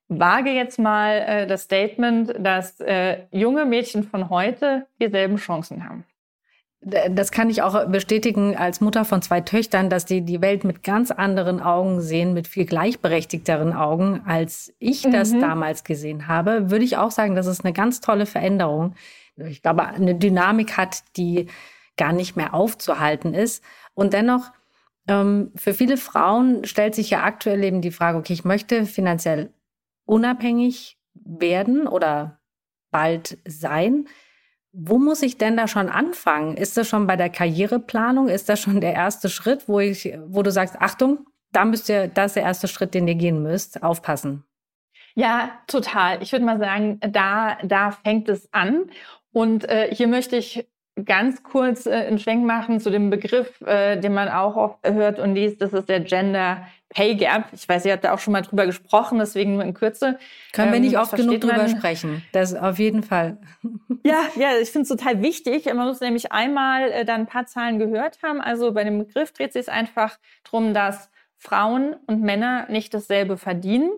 wage 0.08 0.50
jetzt 0.50 0.80
mal 0.80 1.18
äh, 1.28 1.48
das 1.48 1.64
Statement, 1.64 2.34
dass 2.40 2.80
äh, 2.80 3.26
junge 3.30 3.66
Mädchen 3.66 4.04
von 4.04 4.30
heute 4.30 4.88
dieselben 5.00 5.36
Chancen 5.36 5.88
haben. 5.88 6.06
Das 6.86 7.32
kann 7.32 7.50
ich 7.50 7.62
auch 7.62 7.86
bestätigen 7.88 8.58
als 8.58 8.82
Mutter 8.82 9.06
von 9.06 9.22
zwei 9.22 9.40
Töchtern, 9.42 9.90
dass 9.90 10.06
die 10.06 10.22
die 10.22 10.42
Welt 10.42 10.66
mit 10.66 10.84
ganz 10.84 11.12
anderen 11.12 11.62
Augen 11.62 12.02
sehen, 12.02 12.34
mit 12.34 12.48
viel 12.48 12.66
gleichberechtigteren 12.66 13.74
Augen, 13.74 14.22
als 14.26 14.74
ich 14.80 15.04
das 15.04 15.32
mhm. 15.32 15.40
damals 15.40 15.84
gesehen 15.86 16.28
habe. 16.28 16.70
Würde 16.72 16.84
ich 16.84 16.98
auch 16.98 17.12
sagen, 17.12 17.36
das 17.36 17.48
ist 17.48 17.64
eine 17.64 17.74
ganz 17.74 18.02
tolle 18.02 18.26
Veränderung. 18.26 18.96
Ich 19.38 19.62
glaube, 19.62 19.86
eine 19.86 20.16
Dynamik 20.16 20.76
hat, 20.76 21.04
die 21.16 21.48
gar 21.96 22.12
nicht 22.12 22.36
mehr 22.36 22.54
aufzuhalten 22.54 23.34
ist. 23.34 23.64
Und 23.94 24.14
dennoch, 24.14 24.52
ähm, 25.08 25.52
für 25.56 25.74
viele 25.74 25.98
Frauen 25.98 26.66
stellt 26.66 26.96
sich 26.96 27.10
ja 27.10 27.24
aktuell 27.24 27.64
eben 27.64 27.82
die 27.82 27.92
Frage, 27.92 28.18
okay, 28.18 28.34
ich 28.34 28.46
möchte 28.46 28.86
finanziell 28.86 29.54
unabhängig 30.06 30.98
werden 31.14 31.88
oder 31.88 32.40
bald 32.92 33.38
sein. 33.46 34.08
Wo 34.76 34.98
muss 34.98 35.22
ich 35.22 35.38
denn 35.38 35.56
da 35.56 35.68
schon 35.68 35.88
anfangen? 35.88 36.58
Ist 36.58 36.78
das 36.78 36.90
schon 36.90 37.06
bei 37.06 37.16
der 37.16 37.30
Karriereplanung? 37.30 38.28
Ist 38.28 38.50
das 38.50 38.60
schon 38.60 38.82
der 38.82 38.94
erste 38.94 39.30
Schritt, 39.30 39.68
wo 39.68 39.80
ich, 39.80 40.12
wo 40.26 40.42
du 40.42 40.52
sagst, 40.52 40.78
Achtung, 40.80 41.28
da 41.52 41.64
müsst 41.64 41.90
ihr, 41.90 42.08
das 42.08 42.28
ist 42.28 42.36
der 42.38 42.44
erste 42.44 42.68
Schritt, 42.68 42.96
den 42.96 43.08
ihr 43.08 43.16
gehen 43.16 43.44
müsst. 43.44 43.84
Aufpassen. 43.84 44.44
Ja, 45.14 45.52
total. 45.68 46.24
Ich 46.24 46.32
würde 46.32 46.44
mal 46.44 46.58
sagen, 46.58 47.00
da, 47.02 47.58
da 47.64 47.92
fängt 47.92 48.28
es 48.30 48.52
an. 48.52 48.90
Und 49.32 49.70
äh, 49.70 49.94
hier 49.94 50.08
möchte 50.08 50.38
ich 50.38 50.68
ganz 51.06 51.44
kurz 51.44 51.86
äh, 51.86 51.92
einen 51.92 52.20
Schwenk 52.20 52.46
machen 52.46 52.80
zu 52.80 52.90
dem 52.90 53.10
Begriff, 53.10 53.62
äh, 53.62 54.00
den 54.00 54.14
man 54.14 54.28
auch 54.30 54.56
oft 54.56 54.88
hört 54.88 55.20
und 55.20 55.36
liest. 55.36 55.62
Das 55.62 55.74
ist 55.74 55.90
der 55.90 56.00
Gender 56.00 56.68
Pay 56.94 57.16
Gap. 57.16 57.46
Ich 57.54 57.68
weiß, 57.68 57.86
ihr 57.86 57.94
habt 57.94 58.04
da 58.04 58.14
auch 58.14 58.20
schon 58.20 58.34
mal 58.34 58.42
drüber 58.42 58.66
gesprochen, 58.66 59.20
deswegen 59.20 59.54
nur 59.54 59.64
in 59.64 59.74
Kürze. 59.74 60.18
Können 60.52 60.72
wir 60.72 60.80
nicht 60.80 60.94
ähm, 60.94 61.00
oft 61.00 61.16
genug 61.16 61.42
drüber 61.42 61.68
sprechen. 61.68 62.24
Das 62.32 62.56
auf 62.56 62.80
jeden 62.80 63.04
Fall. 63.04 63.38
Ja, 64.06 64.20
ja, 64.36 64.58
ich 64.62 64.70
finde 64.70 64.82
es 64.84 64.90
total 64.90 65.22
wichtig. 65.22 65.64
Man 65.64 65.88
muss 65.88 66.02
nämlich 66.02 66.34
einmal 66.34 66.92
äh, 66.92 67.06
dann 67.06 67.22
ein 67.22 67.26
paar 67.26 67.46
Zahlen 67.46 67.80
gehört 67.80 68.22
haben. 68.22 68.42
Also 68.42 68.74
bei 68.74 68.84
dem 68.84 69.00
Begriff 69.00 69.32
dreht 69.32 69.54
sich 69.54 69.62
es 69.62 69.70
einfach 69.70 70.18
darum, 70.44 70.74
dass 70.74 71.10
Frauen 71.38 71.96
und 72.06 72.22
Männer 72.22 72.66
nicht 72.70 72.94
dasselbe 72.94 73.38
verdienen. 73.38 73.90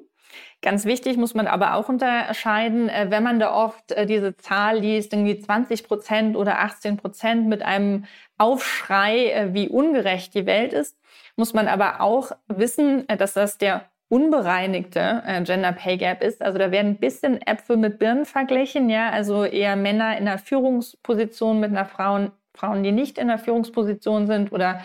Ganz 0.61 0.85
wichtig 0.85 1.17
muss 1.17 1.33
man 1.33 1.47
aber 1.47 1.75
auch 1.75 1.89
unterscheiden, 1.89 2.89
äh, 2.89 3.07
wenn 3.09 3.23
man 3.23 3.39
da 3.39 3.53
oft 3.53 3.91
äh, 3.91 4.05
diese 4.05 4.35
Zahl 4.37 4.79
liest, 4.79 5.13
irgendwie 5.13 5.39
20 5.39 5.87
Prozent 5.87 6.35
oder 6.35 6.59
18 6.59 6.97
Prozent 6.97 7.47
mit 7.47 7.61
einem 7.61 8.05
Aufschrei, 8.37 9.31
äh, 9.31 9.53
wie 9.53 9.69
ungerecht 9.69 10.33
die 10.33 10.45
Welt 10.45 10.73
ist, 10.73 10.97
muss 11.35 11.53
man 11.53 11.67
aber 11.67 12.01
auch 12.01 12.31
wissen, 12.47 13.05
dass 13.07 13.33
das 13.33 13.57
der 13.57 13.89
unbereinigte 14.07 15.23
Gender 15.43 15.71
Pay 15.71 15.97
Gap 15.97 16.23
ist. 16.23 16.41
Also 16.41 16.59
da 16.59 16.71
werden 16.71 16.91
ein 16.91 16.99
bisschen 16.99 17.41
Äpfel 17.41 17.75
mit 17.75 17.97
Birnen 17.97 18.25
verglichen, 18.25 18.89
ja, 18.89 19.09
also 19.09 19.43
eher 19.43 19.75
Männer 19.75 20.17
in 20.17 20.25
der 20.25 20.37
Führungsposition 20.37 21.59
mit 21.59 21.71
einer 21.71 21.85
Frauen, 21.85 22.31
Frauen, 22.53 22.83
die 22.83 22.91
nicht 22.91 23.17
in 23.17 23.27
der 23.27 23.39
Führungsposition 23.39 24.27
sind 24.27 24.51
oder 24.51 24.81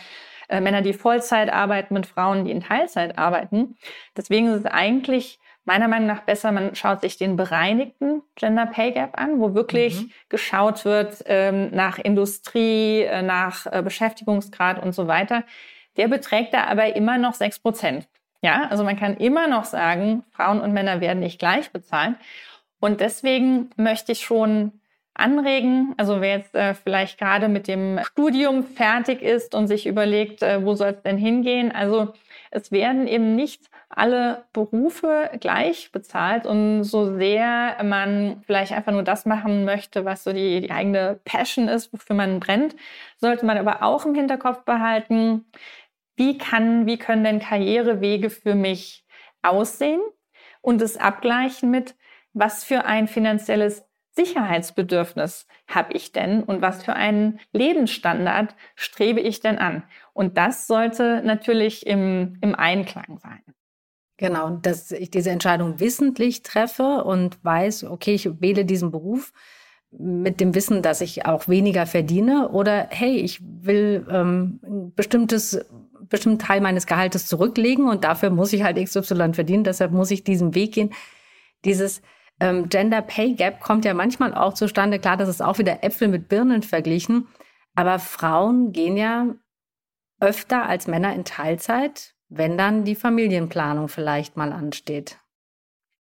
äh, 0.51 0.61
Männer, 0.61 0.83
die 0.83 0.93
Vollzeit 0.93 1.53
arbeiten 1.53 1.95
mit 1.95 2.07
Frauen, 2.07 2.45
die 2.45 2.51
in 2.51 2.61
Teilzeit 2.61 3.19
arbeiten. 3.19 3.77
Deswegen 4.17 4.49
ist 4.49 4.61
es 4.61 4.67
eigentlich 4.67 5.39
meiner 5.65 5.87
Meinung 5.87 6.09
nach 6.09 6.23
besser, 6.23 6.51
man 6.51 6.75
schaut 6.75 7.01
sich 7.01 7.17
den 7.17 7.37
bereinigten 7.37 8.23
Gender 8.35 8.67
Pay 8.67 8.93
Gap 8.93 9.21
an, 9.21 9.39
wo 9.39 9.55
wirklich 9.55 10.03
mhm. 10.03 10.11
geschaut 10.29 10.85
wird 10.85 11.23
ähm, 11.27 11.71
nach 11.71 11.99
Industrie, 11.99 13.03
äh, 13.03 13.23
nach 13.23 13.67
äh, 13.67 13.81
Beschäftigungsgrad 13.83 14.83
und 14.83 14.93
so 14.93 15.07
weiter. 15.07 15.45
Der 16.01 16.09
beträgt 16.09 16.55
da 16.55 16.65
aber 16.65 16.97
immer 16.97 17.19
noch 17.19 17.35
sechs 17.35 17.59
Prozent. 17.59 18.09
Ja, 18.41 18.69
also 18.71 18.85
man 18.85 18.99
kann 18.99 19.19
immer 19.19 19.49
noch 19.49 19.67
sagen, 19.67 20.25
Frauen 20.31 20.63
und 20.63 20.73
Männer 20.73 21.03
werden 21.03 21.21
nicht 21.21 21.39
gleich 21.39 21.73
bezahlt. 21.73 22.15
Und 22.81 23.03
deswegen 23.03 23.69
möchte 23.77 24.13
ich 24.13 24.21
schon 24.21 24.73
anregen. 25.13 25.93
Also 25.99 26.23
wer 26.23 26.39
jetzt 26.39 26.55
äh, 26.55 26.73
vielleicht 26.73 27.19
gerade 27.19 27.49
mit 27.49 27.69
dem 27.69 28.01
Studium 28.03 28.65
fertig 28.65 29.21
ist 29.21 29.55
und 29.55 29.67
sich 29.67 29.87
überlegt, 29.87 30.43
äh, 30.43 30.65
wo 30.65 30.75
soll 30.75 30.93
es 30.93 31.03
denn 31.03 31.19
hingehen? 31.19 31.71
Also 31.71 32.15
es 32.51 32.73
werden 32.73 33.07
eben 33.07 33.37
nicht 33.37 33.69
alle 33.91 34.45
Berufe 34.53 35.31
gleich 35.41 35.91
bezahlt 35.91 36.47
und 36.47 36.85
so 36.85 37.17
sehr 37.17 37.77
man 37.83 38.41
vielleicht 38.47 38.73
einfach 38.73 38.93
nur 38.93 39.03
das 39.03 39.27
machen 39.27 39.65
möchte, 39.65 40.05
was 40.05 40.23
so 40.23 40.33
die, 40.33 40.61
die 40.61 40.71
eigene 40.71 41.19
Passion 41.25 41.67
ist, 41.67 41.93
wofür 41.93 42.15
man 42.15 42.39
brennt, 42.39 42.77
sollte 43.17 43.45
man 43.45 43.59
aber 43.59 43.83
auch 43.83 44.07
im 44.07 44.15
Hinterkopf 44.15 44.65
behalten, 44.65 45.45
wie 46.21 46.37
kann, 46.37 46.85
wie 46.85 46.99
können 46.99 47.25
denn 47.25 47.41
Karrierewege 47.41 48.29
für 48.29 48.55
mich 48.55 49.07
aussehen 49.41 50.03
und 50.61 50.83
es 50.83 50.99
abgleichen 50.99 51.71
mit, 51.71 51.97
was 52.35 52.63
für 52.63 52.85
ein 52.85 53.09
finanzielles 53.09 53.87
Sicherheitsbedürfnis 54.11 55.47
habe 55.67 55.95
ich 55.95 56.13
denn 56.13 56.43
und 56.43 56.61
was 56.61 56.85
für 56.85 56.93
einen 56.93 57.41
Lebensstandard 57.53 58.55
strebe 58.75 59.21
ich 59.21 59.41
denn 59.41 59.57
an? 59.57 59.83
Und 60.13 60.37
das 60.37 60.67
sollte 60.67 61.23
natürlich 61.25 61.87
im, 61.87 62.37
im 62.43 62.55
Einklang 62.55 63.19
sein. 63.23 63.41
Genau, 64.19 64.51
dass 64.51 64.93
ich 64.93 65.11
diese 65.11 65.31
Entscheidung 65.31 65.81
wissentlich 65.81 66.43
treffe 66.43 67.03
und 67.03 67.43
weiß, 67.43 67.85
okay, 67.85 68.13
ich 68.13 68.29
wähle 68.43 68.67
diesen 68.67 68.91
Beruf 68.91 69.33
mit 69.91 70.39
dem 70.39 70.55
Wissen, 70.55 70.83
dass 70.83 71.01
ich 71.01 71.25
auch 71.25 71.49
weniger 71.49 71.87
verdiene 71.87 72.51
oder 72.51 72.89
hey, 72.91 73.17
ich 73.17 73.41
will 73.43 74.07
ähm, 74.11 74.61
ein 74.63 74.95
bestimmtes 74.95 75.65
bestimmten 76.11 76.39
Teil 76.39 76.61
meines 76.61 76.87
Gehaltes 76.87 77.27
zurücklegen 77.27 77.89
und 77.89 78.05
dafür 78.05 78.31
muss 78.31 78.53
ich 78.53 78.63
halt 78.63 78.77
XY 78.77 79.33
verdienen, 79.33 79.65
deshalb 79.65 79.93
muss 79.93 80.11
ich 80.11 80.25
diesen 80.25 80.55
Weg 80.55 80.75
gehen. 80.75 80.93
Dieses 81.65 82.03
ähm, 82.41 82.69
Gender 82.69 83.03
Pay 83.03 83.35
Gap 83.35 83.61
kommt 83.61 83.85
ja 83.85 83.95
manchmal 83.95 84.35
auch 84.35 84.55
zustande. 84.55 84.99
Klar, 84.99 85.17
das 85.17 85.29
ist 85.29 85.43
auch 85.43 85.59
wieder 85.59 85.85
Äpfel 85.85 86.09
mit 86.09 86.29
Birnen 86.29 86.63
verglichen. 86.63 87.29
Aber 87.75 87.99
Frauen 87.99 88.73
gehen 88.73 88.97
ja 88.97 89.35
öfter 90.21 90.67
als 90.67 90.87
Männer 90.87 91.15
in 91.15 91.25
Teilzeit, 91.25 92.15
wenn 92.29 92.59
dann 92.59 92.85
die 92.85 92.95
Familienplanung 92.95 93.89
vielleicht 93.89 94.37
mal 94.37 94.53
ansteht. 94.53 95.19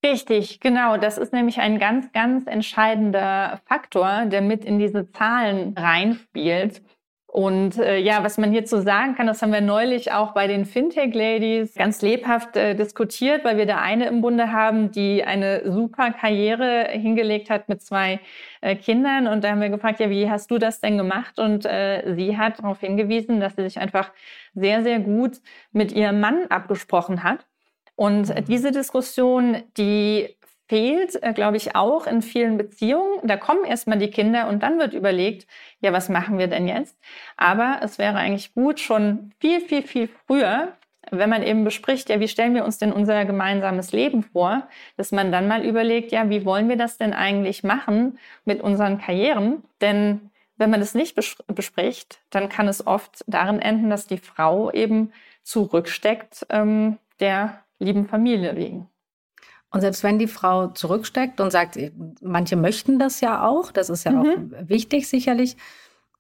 Richtig, 0.04 0.60
genau. 0.60 0.96
Das 0.96 1.18
ist 1.18 1.32
nämlich 1.32 1.58
ein 1.58 1.78
ganz, 1.78 2.12
ganz 2.12 2.46
entscheidender 2.46 3.60
Faktor, 3.64 4.26
der 4.26 4.42
mit 4.42 4.64
in 4.64 4.78
diese 4.78 5.10
Zahlen 5.10 5.74
reinspielt. 5.76 6.82
Und 7.26 7.76
äh, 7.76 7.98
ja, 7.98 8.22
was 8.24 8.38
man 8.38 8.52
hierzu 8.52 8.80
sagen 8.80 9.14
kann, 9.14 9.26
das 9.26 9.42
haben 9.42 9.52
wir 9.52 9.60
neulich 9.60 10.12
auch 10.12 10.32
bei 10.32 10.46
den 10.46 10.64
Fintech-Ladies 10.64 11.74
ganz 11.74 12.00
lebhaft 12.00 12.56
äh, 12.56 12.74
diskutiert, 12.74 13.44
weil 13.44 13.58
wir 13.58 13.66
da 13.66 13.78
eine 13.78 14.06
im 14.06 14.22
Bunde 14.22 14.52
haben, 14.52 14.90
die 14.92 15.24
eine 15.24 15.70
super 15.70 16.12
Karriere 16.12 16.88
hingelegt 16.92 17.50
hat 17.50 17.68
mit 17.68 17.82
zwei 17.82 18.20
äh, 18.60 18.76
Kindern. 18.76 19.26
Und 19.26 19.42
da 19.42 19.50
haben 19.50 19.60
wir 19.60 19.68
gefragt, 19.68 20.00
ja, 20.00 20.08
wie 20.08 20.30
hast 20.30 20.50
du 20.50 20.58
das 20.58 20.80
denn 20.80 20.96
gemacht? 20.96 21.38
Und 21.38 21.66
äh, 21.66 22.14
sie 22.14 22.38
hat 22.38 22.60
darauf 22.60 22.80
hingewiesen, 22.80 23.40
dass 23.40 23.56
sie 23.56 23.64
sich 23.64 23.78
einfach 23.78 24.12
sehr, 24.54 24.82
sehr 24.82 25.00
gut 25.00 25.38
mit 25.72 25.92
ihrem 25.92 26.20
Mann 26.20 26.46
abgesprochen 26.48 27.24
hat. 27.24 27.44
Und 27.96 28.28
mhm. 28.28 28.44
diese 28.44 28.70
Diskussion, 28.70 29.62
die 29.76 30.35
fehlt, 30.68 31.22
äh, 31.22 31.32
glaube 31.32 31.56
ich, 31.56 31.76
auch 31.76 32.06
in 32.06 32.22
vielen 32.22 32.56
Beziehungen. 32.56 33.20
Da 33.24 33.36
kommen 33.36 33.64
erstmal 33.64 33.98
die 33.98 34.10
Kinder 34.10 34.48
und 34.48 34.62
dann 34.62 34.78
wird 34.78 34.94
überlegt, 34.94 35.46
ja, 35.80 35.92
was 35.92 36.08
machen 36.08 36.38
wir 36.38 36.48
denn 36.48 36.66
jetzt? 36.68 36.98
Aber 37.36 37.80
es 37.82 37.98
wäre 37.98 38.16
eigentlich 38.16 38.54
gut, 38.54 38.80
schon 38.80 39.32
viel, 39.38 39.60
viel, 39.60 39.82
viel 39.82 40.08
früher, 40.26 40.72
wenn 41.10 41.30
man 41.30 41.42
eben 41.42 41.64
bespricht, 41.64 42.10
ja, 42.10 42.18
wie 42.20 42.28
stellen 42.28 42.54
wir 42.54 42.64
uns 42.64 42.78
denn 42.78 42.92
unser 42.92 43.24
gemeinsames 43.24 43.92
Leben 43.92 44.22
vor, 44.24 44.66
dass 44.96 45.12
man 45.12 45.30
dann 45.30 45.46
mal 45.46 45.64
überlegt, 45.64 46.10
ja, 46.10 46.28
wie 46.30 46.44
wollen 46.44 46.68
wir 46.68 46.76
das 46.76 46.98
denn 46.98 47.12
eigentlich 47.12 47.62
machen 47.62 48.18
mit 48.44 48.60
unseren 48.60 48.98
Karrieren? 48.98 49.62
Denn 49.80 50.30
wenn 50.56 50.70
man 50.70 50.80
das 50.80 50.94
nicht 50.94 51.14
bespricht, 51.14 52.18
dann 52.30 52.48
kann 52.48 52.66
es 52.66 52.86
oft 52.86 53.24
darin 53.26 53.60
enden, 53.60 53.90
dass 53.90 54.06
die 54.06 54.18
Frau 54.18 54.72
eben 54.72 55.12
zurücksteckt 55.42 56.46
ähm, 56.50 56.98
der 57.20 57.62
lieben 57.78 58.06
Familie 58.08 58.56
wegen. 58.56 58.88
Und 59.76 59.82
selbst 59.82 60.02
wenn 60.02 60.18
die 60.18 60.26
Frau 60.26 60.68
zurücksteckt 60.68 61.38
und 61.38 61.50
sagt, 61.50 61.78
manche 62.22 62.56
möchten 62.56 62.98
das 62.98 63.20
ja 63.20 63.46
auch, 63.46 63.70
das 63.72 63.90
ist 63.90 64.04
ja 64.04 64.12
mhm. 64.12 64.20
auch 64.54 64.68
wichtig 64.68 65.06
sicherlich. 65.06 65.58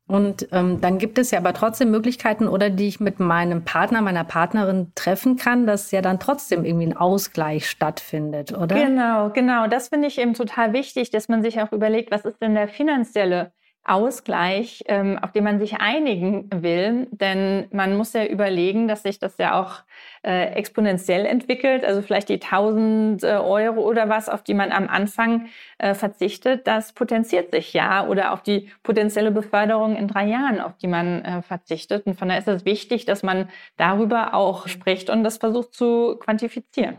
Und 0.06 0.46
ähm, 0.52 0.82
dann 0.82 0.98
gibt 0.98 1.16
es 1.16 1.30
ja 1.30 1.38
aber 1.38 1.54
trotzdem 1.54 1.90
Möglichkeiten, 1.90 2.48
oder 2.48 2.68
die 2.68 2.86
ich 2.86 3.00
mit 3.00 3.18
meinem 3.18 3.64
Partner, 3.64 4.02
meiner 4.02 4.24
Partnerin 4.24 4.92
treffen 4.94 5.36
kann, 5.36 5.66
dass 5.66 5.90
ja 5.90 6.02
dann 6.02 6.20
trotzdem 6.20 6.66
irgendwie 6.66 6.88
ein 6.88 6.96
Ausgleich 6.98 7.68
stattfindet, 7.68 8.52
oder? 8.52 8.76
Genau, 8.76 9.30
genau. 9.30 9.66
Das 9.68 9.88
finde 9.88 10.08
ich 10.08 10.18
eben 10.18 10.34
total 10.34 10.74
wichtig, 10.74 11.08
dass 11.08 11.30
man 11.30 11.42
sich 11.42 11.62
auch 11.62 11.72
überlegt, 11.72 12.10
was 12.10 12.26
ist 12.26 12.42
denn 12.42 12.54
der 12.54 12.68
finanzielle 12.68 13.52
Ausgleich, 13.88 14.82
ähm, 14.86 15.18
auf 15.20 15.32
den 15.32 15.44
man 15.44 15.58
sich 15.58 15.80
einigen 15.80 16.48
will. 16.52 17.06
Denn 17.10 17.66
man 17.70 17.96
muss 17.96 18.12
ja 18.12 18.24
überlegen, 18.24 18.88
dass 18.88 19.02
sich 19.02 19.18
das 19.18 19.38
ja 19.38 19.60
auch 19.60 19.82
äh, 20.22 20.52
exponentiell 20.54 21.24
entwickelt. 21.24 21.84
Also 21.84 22.02
vielleicht 22.02 22.28
die 22.28 22.40
1000 22.42 23.22
äh, 23.22 23.26
Euro 23.36 23.80
oder 23.80 24.08
was, 24.08 24.28
auf 24.28 24.42
die 24.42 24.54
man 24.54 24.72
am 24.72 24.88
Anfang 24.88 25.46
äh, 25.78 25.94
verzichtet, 25.94 26.66
das 26.66 26.92
potenziert 26.92 27.52
sich 27.52 27.72
ja. 27.72 28.06
Oder 28.06 28.32
auf 28.32 28.42
die 28.42 28.68
potenzielle 28.82 29.30
Beförderung 29.30 29.96
in 29.96 30.08
drei 30.08 30.26
Jahren, 30.26 30.60
auf 30.60 30.76
die 30.76 30.88
man 30.88 31.24
äh, 31.24 31.42
verzichtet. 31.42 32.06
Und 32.06 32.18
von 32.18 32.28
daher 32.28 32.40
ist 32.40 32.48
es 32.48 32.64
wichtig, 32.64 33.04
dass 33.04 33.22
man 33.22 33.48
darüber 33.76 34.34
auch 34.34 34.68
spricht 34.68 35.10
und 35.10 35.24
das 35.24 35.38
versucht 35.38 35.74
zu 35.74 36.16
quantifizieren. 36.18 36.96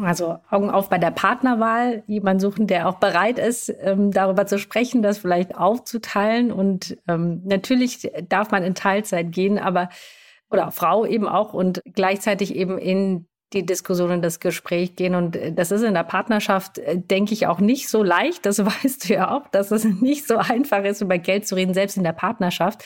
Also 0.00 0.38
Augen 0.50 0.70
auf 0.70 0.88
bei 0.88 0.98
der 0.98 1.10
Partnerwahl, 1.10 2.02
jemand 2.06 2.40
suchen, 2.40 2.66
der 2.66 2.88
auch 2.88 2.96
bereit 2.96 3.38
ist, 3.38 3.72
ähm, 3.80 4.12
darüber 4.12 4.46
zu 4.46 4.58
sprechen, 4.58 5.02
das 5.02 5.18
vielleicht 5.18 5.56
aufzuteilen. 5.56 6.52
Und 6.52 6.96
ähm, 7.08 7.42
natürlich 7.44 8.10
darf 8.28 8.50
man 8.50 8.62
in 8.62 8.74
Teilzeit 8.74 9.32
gehen, 9.32 9.58
aber 9.58 9.88
oder 10.50 10.70
Frau 10.70 11.04
eben 11.04 11.28
auch 11.28 11.52
und 11.52 11.82
gleichzeitig 11.94 12.54
eben 12.54 12.78
in 12.78 13.26
die 13.52 13.64
Diskussion 13.64 14.10
und 14.10 14.22
das 14.22 14.40
Gespräch 14.40 14.94
gehen. 14.96 15.14
Und 15.14 15.36
äh, 15.36 15.52
das 15.52 15.70
ist 15.70 15.82
in 15.82 15.94
der 15.94 16.04
Partnerschaft, 16.04 16.78
äh, 16.78 16.98
denke 16.98 17.32
ich, 17.32 17.46
auch 17.46 17.60
nicht 17.60 17.88
so 17.88 18.02
leicht. 18.02 18.46
Das 18.46 18.58
weißt 18.64 19.08
du 19.08 19.14
ja 19.14 19.30
auch, 19.36 19.48
dass 19.48 19.70
es 19.70 19.84
nicht 19.84 20.26
so 20.26 20.36
einfach 20.36 20.84
ist, 20.84 21.00
über 21.00 21.18
Geld 21.18 21.46
zu 21.48 21.54
reden, 21.54 21.74
selbst 21.74 21.96
in 21.96 22.04
der 22.04 22.12
Partnerschaft. 22.12 22.84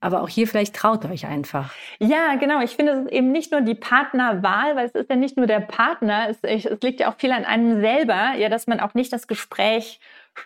Aber 0.00 0.22
auch 0.22 0.28
hier 0.28 0.46
vielleicht 0.46 0.74
traut 0.74 1.04
euch 1.04 1.26
einfach. 1.26 1.74
Ja, 1.98 2.36
genau. 2.36 2.62
Ich 2.62 2.76
finde, 2.76 2.92
es 2.92 2.98
ist 3.00 3.12
eben 3.12 3.32
nicht 3.32 3.52
nur 3.52 3.60
die 3.60 3.74
Partnerwahl, 3.74 4.74
weil 4.74 4.86
es 4.86 4.94
ist 4.94 5.10
ja 5.10 5.16
nicht 5.16 5.36
nur 5.36 5.46
der 5.46 5.60
Partner. 5.60 6.28
Es, 6.30 6.38
es 6.42 6.80
liegt 6.80 7.00
ja 7.00 7.10
auch 7.10 7.16
viel 7.18 7.32
an 7.32 7.44
einem 7.44 7.80
selber, 7.80 8.34
ja, 8.36 8.48
dass 8.48 8.66
man 8.66 8.80
auch 8.80 8.94
nicht 8.94 9.12
das 9.12 9.26
Gespräch 9.26 10.00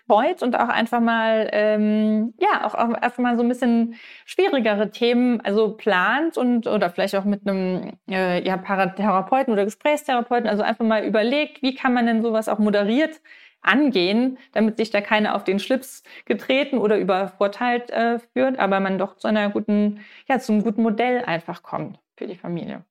scheut 0.07 0.43
und 0.43 0.57
auch 0.57 0.69
einfach 0.69 1.01
mal, 1.01 1.49
ähm, 1.53 2.35
ja, 2.41 2.67
auch, 2.67 2.75
auch 2.75 2.95
einfach 2.95 3.19
mal 3.19 3.37
so 3.37 3.43
ein 3.43 3.49
bisschen 3.49 3.95
schwierigere 4.25 4.91
Themen, 4.91 5.41
also 5.43 5.77
plant 5.77 6.37
und 6.37 6.67
oder 6.67 6.91
vielleicht 6.91 7.15
auch 7.15 7.25
mit 7.25 7.47
einem 7.47 7.93
äh, 8.09 8.45
ja, 8.45 8.57
Paratherapeuten 8.57 9.53
oder 9.53 9.65
Gesprächstherapeuten, 9.65 10.49
also 10.49 10.63
einfach 10.63 10.85
mal 10.85 11.05
überlegt, 11.05 11.63
wie 11.63 11.75
kann 11.75 11.95
man 11.95 12.07
denn 12.07 12.23
sowas 12.23 12.49
auch 12.49 12.59
moderiert 12.59 13.21
angehen, 13.65 14.39
damit 14.53 14.77
sich 14.77 14.91
da 14.91 15.01
keiner 15.01 15.35
auf 15.35 15.45
den 15.45 15.59
Schlips 15.59 16.03
getreten 16.25 16.79
oder 16.79 16.99
übervorteilt 16.99 17.91
äh, 17.91 18.19
führt, 18.19 18.59
aber 18.59 18.81
man 18.81 18.99
doch 18.99 19.17
zu 19.17 19.29
einer 19.29 19.51
guten, 19.51 20.01
ja, 20.29 20.39
zum 20.39 20.63
guten 20.63 20.83
Modell 20.83 21.25
einfach 21.25 21.63
kommt 21.63 21.99
für 22.17 22.27
die 22.27 22.37
Familie. 22.37 22.85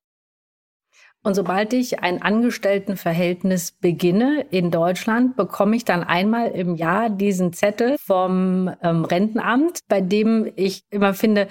Und 1.26 1.36
sobald 1.36 1.72
ich 1.72 2.02
ein 2.02 2.22
Angestelltenverhältnis 2.22 3.72
beginne 3.72 4.46
in 4.52 4.72
Deutschland, 4.72 5.38
bekomme 5.38 5.78
ich 5.78 5.86
dann 5.86 6.04
einmal 6.04 6.52
im 6.52 6.76
Jahr 6.76 7.10
diesen 7.10 7.54
Zettel 7.54 7.98
vom 7.98 8.70
ähm, 8.84 9.06
Rentenamt, 9.06 9.80
bei 9.88 10.02
dem 10.02 10.52
ich 10.58 10.84
immer 10.90 11.14
finde, 11.14 11.48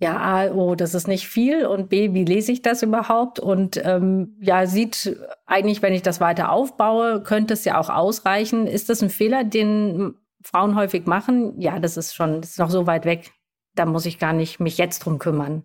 ja, 0.00 0.16
A, 0.16 0.50
oh, 0.50 0.74
das 0.74 0.94
ist 0.94 1.08
nicht 1.08 1.28
viel 1.28 1.66
und 1.66 1.90
B, 1.90 2.14
wie 2.14 2.24
lese 2.24 2.52
ich 2.52 2.62
das 2.62 2.82
überhaupt? 2.82 3.38
Und 3.38 3.78
ähm, 3.84 4.34
ja, 4.40 4.66
sieht 4.66 5.14
eigentlich, 5.44 5.82
wenn 5.82 5.92
ich 5.92 6.00
das 6.00 6.20
weiter 6.20 6.50
aufbaue, 6.50 7.22
könnte 7.22 7.52
es 7.52 7.66
ja 7.66 7.78
auch 7.78 7.90
ausreichen. 7.90 8.66
Ist 8.66 8.88
das 8.88 9.02
ein 9.02 9.10
Fehler, 9.10 9.44
den 9.44 10.14
Frauen 10.42 10.74
häufig 10.74 11.04
machen? 11.04 11.60
Ja, 11.60 11.78
das 11.78 11.98
ist 11.98 12.14
schon, 12.14 12.40
das 12.40 12.52
ist 12.52 12.58
noch 12.58 12.70
so 12.70 12.86
weit 12.86 13.04
weg. 13.04 13.30
Da 13.74 13.84
muss 13.84 14.06
ich 14.06 14.18
gar 14.18 14.32
nicht 14.32 14.58
mich 14.58 14.78
jetzt 14.78 15.00
drum 15.00 15.18
kümmern. 15.18 15.64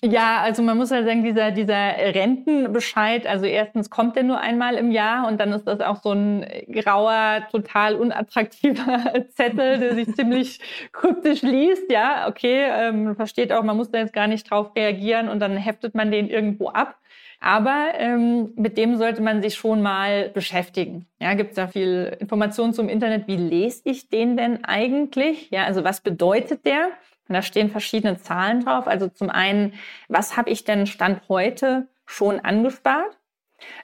Ja, 0.00 0.40
also 0.42 0.62
man 0.62 0.78
muss 0.78 0.90
ja 0.90 1.02
sagen, 1.02 1.24
dieser, 1.24 1.50
dieser 1.50 1.74
Rentenbescheid, 1.74 3.26
also 3.26 3.46
erstens 3.46 3.90
kommt 3.90 4.14
der 4.14 4.22
nur 4.22 4.38
einmal 4.38 4.76
im 4.76 4.92
Jahr 4.92 5.26
und 5.26 5.40
dann 5.40 5.52
ist 5.52 5.66
das 5.66 5.80
auch 5.80 6.00
so 6.02 6.12
ein 6.12 6.46
grauer, 6.70 7.48
total 7.50 7.96
unattraktiver 7.96 9.26
Zettel, 9.30 9.78
der 9.80 9.94
sich 9.94 10.14
ziemlich 10.14 10.60
kryptisch 10.92 11.42
liest. 11.42 11.90
Ja, 11.90 12.28
okay, 12.28 12.68
ähm, 12.70 13.16
versteht 13.16 13.52
auch, 13.52 13.64
man 13.64 13.76
muss 13.76 13.90
da 13.90 13.98
jetzt 13.98 14.12
gar 14.12 14.28
nicht 14.28 14.48
drauf 14.48 14.70
reagieren 14.76 15.28
und 15.28 15.40
dann 15.40 15.56
heftet 15.56 15.96
man 15.96 16.12
den 16.12 16.28
irgendwo 16.28 16.68
ab. 16.68 16.96
Aber 17.40 17.88
ähm, 17.96 18.52
mit 18.54 18.78
dem 18.78 18.96
sollte 18.96 19.20
man 19.20 19.42
sich 19.42 19.56
schon 19.56 19.82
mal 19.82 20.28
beschäftigen. 20.28 21.06
Ja, 21.20 21.34
gibt 21.34 21.50
es 21.50 21.56
da 21.56 21.66
viel 21.66 22.16
Informationen 22.20 22.72
zum 22.72 22.88
Internet? 22.88 23.26
Wie 23.26 23.36
lese 23.36 23.82
ich 23.84 24.08
den 24.08 24.36
denn 24.36 24.64
eigentlich? 24.64 25.50
Ja, 25.50 25.64
also 25.64 25.82
was 25.82 26.02
bedeutet 26.02 26.64
der? 26.64 26.90
Und 27.28 27.34
da 27.34 27.42
stehen 27.42 27.70
verschiedene 27.70 28.18
Zahlen 28.18 28.64
drauf. 28.64 28.86
Also 28.86 29.08
zum 29.08 29.30
einen, 29.30 29.74
was 30.08 30.36
habe 30.36 30.50
ich 30.50 30.64
denn 30.64 30.86
Stand 30.86 31.28
heute 31.28 31.88
schon 32.06 32.40
angespart? 32.40 33.16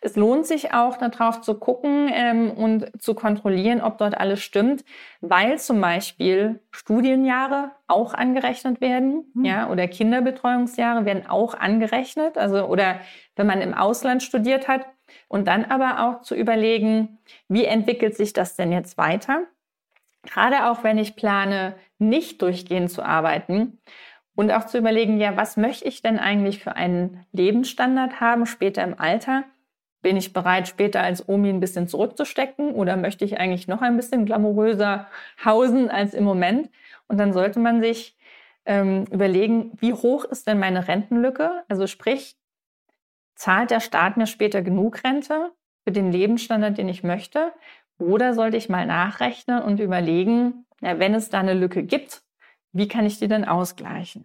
Es 0.01 0.17
lohnt 0.17 0.47
sich 0.47 0.75
auch 0.75 0.97
darauf 0.97 1.41
zu 1.41 1.55
gucken 1.55 2.11
ähm, 2.13 2.51
und 2.51 2.91
zu 3.01 3.15
kontrollieren, 3.15 3.81
ob 3.81 3.99
dort 3.99 4.19
alles 4.19 4.43
stimmt, 4.43 4.85
weil 5.21 5.59
zum 5.59 5.81
Beispiel 5.81 6.61
Studienjahre 6.71 7.73
auch 7.87 8.15
angerechnet 8.15 8.81
werden, 8.81 9.31
mhm. 9.35 9.45
ja, 9.45 9.71
oder 9.71 9.87
Kinderbetreuungsjahre 9.89 11.05
werden 11.05 11.27
auch 11.27 11.55
angerechnet, 11.55 12.39
also 12.39 12.67
oder 12.67 13.01
wenn 13.37 13.47
man 13.47 13.61
im 13.61 13.75
Ausland 13.75 14.23
studiert 14.23 14.69
hat 14.69 14.87
und 15.29 15.49
dann 15.49 15.65
aber 15.65 16.09
auch 16.09 16.23
zu 16.23 16.35
überlegen, 16.35 17.19
wie 17.49 17.65
entwickelt 17.65 18.17
sich 18.17 18.33
das 18.33 18.57
denn 18.57 18.73
jetzt 18.73 18.99
weiter? 18.99 19.43
Gerade 20.23 20.67
auch 20.67 20.83
wenn 20.85 20.99
ich 20.99 21.17
plane, 21.17 21.75
nicht 21.99 22.43
durchgehend 22.43 22.91
zu 22.91 23.03
arbeiten 23.03 23.79
und 24.35 24.53
auch 24.53 24.67
zu 24.67 24.79
überlegen, 24.79 25.19
ja, 25.19 25.37
was 25.37 25.57
möchte 25.57 25.87
ich 25.89 26.01
denn 26.01 26.19
eigentlich 26.19 26.63
für 26.63 26.77
einen 26.77 27.27
Lebensstandard 27.33 28.21
haben 28.21 28.47
später 28.47 28.85
im 28.85 28.99
Alter? 28.99 29.45
Bin 30.01 30.17
ich 30.17 30.33
bereit, 30.33 30.69
später 30.69 31.03
als 31.03 31.29
Omi 31.29 31.49
ein 31.49 31.59
bisschen 31.59 31.89
zurückzustecken 31.89 32.73
oder 32.73 32.97
möchte 32.97 33.25
ich 33.25 33.41
eigentlich 33.41 33.67
noch 33.67 33.83
ein 33.83 33.97
bisschen 33.97 34.27
glamouröser 34.27 35.09
hausen 35.45 35.91
als 35.91 36.15
im 36.15 36.23
Moment? 36.23 36.71
Und 37.09 37.19
dann 37.19 37.33
sollte 37.33 37.59
man 37.59 37.83
sich 37.83 38.17
ähm, 38.65 39.07
überlegen, 39.11 39.73
wie 39.81 39.93
hoch 39.93 40.25
ist 40.25 40.47
denn 40.47 40.61
meine 40.61 40.87
Rentenlücke? 40.87 41.65
Also 41.69 41.89
sprich, 41.89 42.37
zahlt 43.35 43.73
der 43.73 43.81
Staat 43.81 44.17
mir 44.17 44.27
später 44.27 44.63
genug 44.63 45.03
Rente 45.03 45.51
für 45.83 45.91
den 45.91 46.13
Lebensstandard, 46.13 46.79
den 46.79 46.89
ich 46.89 47.03
möchte? 47.03 47.53
Oder 47.99 48.35
sollte 48.35 48.57
ich 48.57 48.69
mal 48.69 48.87
nachrechnen 48.87 49.63
und 49.63 49.81
überlegen, 49.81 50.65
ja, 50.81 50.99
wenn 50.99 51.15
es 51.15 51.31
da 51.31 51.41
eine 51.41 51.55
Lücke 51.55 51.83
gibt, 51.83 52.23
wie 52.73 52.89
kann 52.89 53.07
ich 53.07 53.19
die 53.19 53.29
denn 53.29 53.45
ausgleichen? 53.45 54.25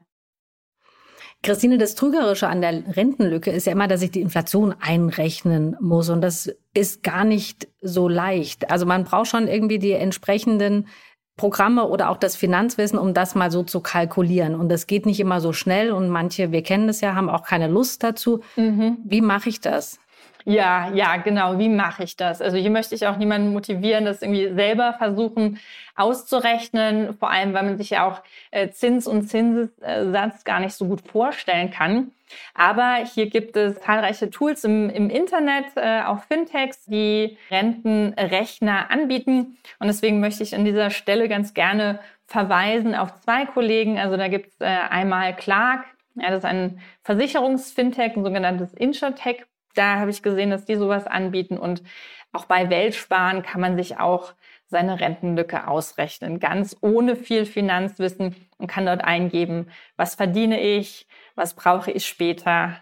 Christine, 1.43 1.77
das 1.77 1.95
Trügerische 1.95 2.47
an 2.47 2.61
der 2.61 2.95
Rentenlücke 2.95 3.51
ist 3.51 3.65
ja 3.65 3.73
immer, 3.73 3.89
dass 3.89 4.01
ich 4.01 4.11
die 4.11 4.21
Inflation 4.21 4.73
einrechnen 4.79 5.75
muss. 5.81 6.09
Und 6.09 6.21
das 6.21 6.55
ist 6.73 7.03
gar 7.03 7.25
nicht 7.25 7.67
so 7.81 8.07
leicht. 8.07 8.71
Also 8.71 8.85
man 8.85 9.03
braucht 9.03 9.27
schon 9.27 9.49
irgendwie 9.49 9.77
die 9.77 9.91
entsprechenden 9.91 10.87
Programme 11.35 11.89
oder 11.89 12.09
auch 12.09 12.17
das 12.17 12.37
Finanzwissen, 12.37 12.97
um 12.97 13.13
das 13.13 13.35
mal 13.35 13.51
so 13.51 13.63
zu 13.63 13.81
kalkulieren. 13.81 14.55
Und 14.55 14.69
das 14.69 14.87
geht 14.87 15.05
nicht 15.05 15.19
immer 15.19 15.41
so 15.41 15.51
schnell. 15.51 15.91
Und 15.91 16.07
manche, 16.07 16.53
wir 16.53 16.63
kennen 16.63 16.87
das 16.87 17.01
ja, 17.01 17.13
haben 17.13 17.29
auch 17.29 17.43
keine 17.43 17.67
Lust 17.67 18.03
dazu. 18.03 18.39
Mhm. 18.55 18.99
Wie 19.03 19.21
mache 19.21 19.49
ich 19.49 19.59
das? 19.59 19.99
Ja, 20.45 20.91
ja, 20.93 21.17
genau. 21.17 21.57
Wie 21.57 21.69
mache 21.69 22.03
ich 22.03 22.17
das? 22.17 22.41
Also 22.41 22.57
hier 22.57 22.69
möchte 22.69 22.95
ich 22.95 23.07
auch 23.07 23.17
niemanden 23.17 23.53
motivieren, 23.53 24.05
das 24.05 24.21
irgendwie 24.21 24.53
selber 24.53 24.93
versuchen 24.93 25.59
auszurechnen, 25.95 27.15
vor 27.17 27.29
allem 27.29 27.53
weil 27.53 27.63
man 27.63 27.77
sich 27.77 27.91
ja 27.91 28.07
auch 28.07 28.21
äh, 28.51 28.69
Zins 28.69 29.07
und 29.07 29.27
Zinssatz 29.27 30.43
gar 30.43 30.59
nicht 30.59 30.73
so 30.73 30.87
gut 30.87 31.01
vorstellen 31.01 31.71
kann. 31.71 32.11
Aber 32.55 33.05
hier 33.13 33.29
gibt 33.29 33.55
es 33.55 33.79
zahlreiche 33.79 34.29
Tools 34.29 34.63
im, 34.63 34.89
im 34.89 35.09
Internet, 35.09 35.65
äh, 35.75 36.01
auch 36.01 36.23
Fintechs, 36.23 36.83
die 36.85 37.37
Rentenrechner 37.51 38.89
anbieten. 38.89 39.57
Und 39.79 39.87
deswegen 39.87 40.19
möchte 40.19 40.43
ich 40.43 40.55
an 40.55 40.65
dieser 40.65 40.89
Stelle 40.89 41.29
ganz 41.29 41.53
gerne 41.53 41.99
verweisen 42.25 42.95
auf 42.95 43.19
zwei 43.21 43.45
Kollegen. 43.45 43.99
Also 43.99 44.17
da 44.17 44.27
gibt 44.27 44.47
es 44.47 44.61
äh, 44.61 44.65
einmal 44.65 45.35
Clark, 45.35 45.85
ja, 46.15 46.29
das 46.29 46.39
ist 46.39 46.45
ein 46.45 46.79
Versicherungsfintech, 47.03 48.15
ein 48.15 48.23
sogenanntes 48.23 48.73
Insurtech 48.73 49.45
da 49.73 49.99
habe 49.99 50.11
ich 50.11 50.21
gesehen, 50.21 50.49
dass 50.49 50.65
die 50.65 50.75
sowas 50.75 51.07
anbieten 51.07 51.57
und 51.57 51.83
auch 52.31 52.45
bei 52.45 52.69
Weltsparen 52.69 53.43
kann 53.43 53.61
man 53.61 53.77
sich 53.77 53.99
auch 53.99 54.33
seine 54.67 54.99
Rentenlücke 54.99 55.67
ausrechnen, 55.67 56.39
ganz 56.39 56.75
ohne 56.81 57.15
viel 57.15 57.45
Finanzwissen 57.45 58.35
und 58.57 58.67
kann 58.67 58.87
dort 58.87 59.03
eingeben, 59.03 59.67
was 59.97 60.15
verdiene 60.15 60.59
ich, 60.59 61.07
was 61.35 61.53
brauche 61.53 61.91
ich 61.91 62.05
später 62.07 62.77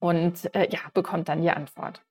und 0.00 0.52
äh, 0.54 0.68
ja, 0.70 0.80
bekommt 0.94 1.28
dann 1.28 1.42
die 1.42 1.50
Antwort. 1.50 2.02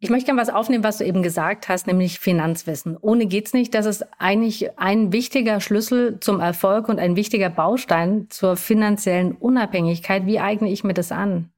Ich 0.00 0.10
möchte 0.10 0.26
gerne 0.26 0.40
was 0.40 0.50
aufnehmen, 0.50 0.84
was 0.84 0.98
du 0.98 1.04
eben 1.04 1.24
gesagt 1.24 1.68
hast, 1.68 1.88
nämlich 1.88 2.20
Finanzwissen. 2.20 2.96
Ohne 3.00 3.26
geht's 3.26 3.52
nicht. 3.52 3.74
Das 3.74 3.84
ist 3.84 4.06
eigentlich 4.20 4.78
ein 4.78 5.12
wichtiger 5.12 5.60
Schlüssel 5.60 6.20
zum 6.20 6.38
Erfolg 6.38 6.88
und 6.88 7.00
ein 7.00 7.16
wichtiger 7.16 7.50
Baustein 7.50 8.28
zur 8.30 8.56
finanziellen 8.56 9.32
Unabhängigkeit. 9.32 10.24
Wie 10.24 10.38
eigne 10.38 10.70
ich 10.70 10.84
mir 10.84 10.94
das 10.94 11.10
an? 11.10 11.50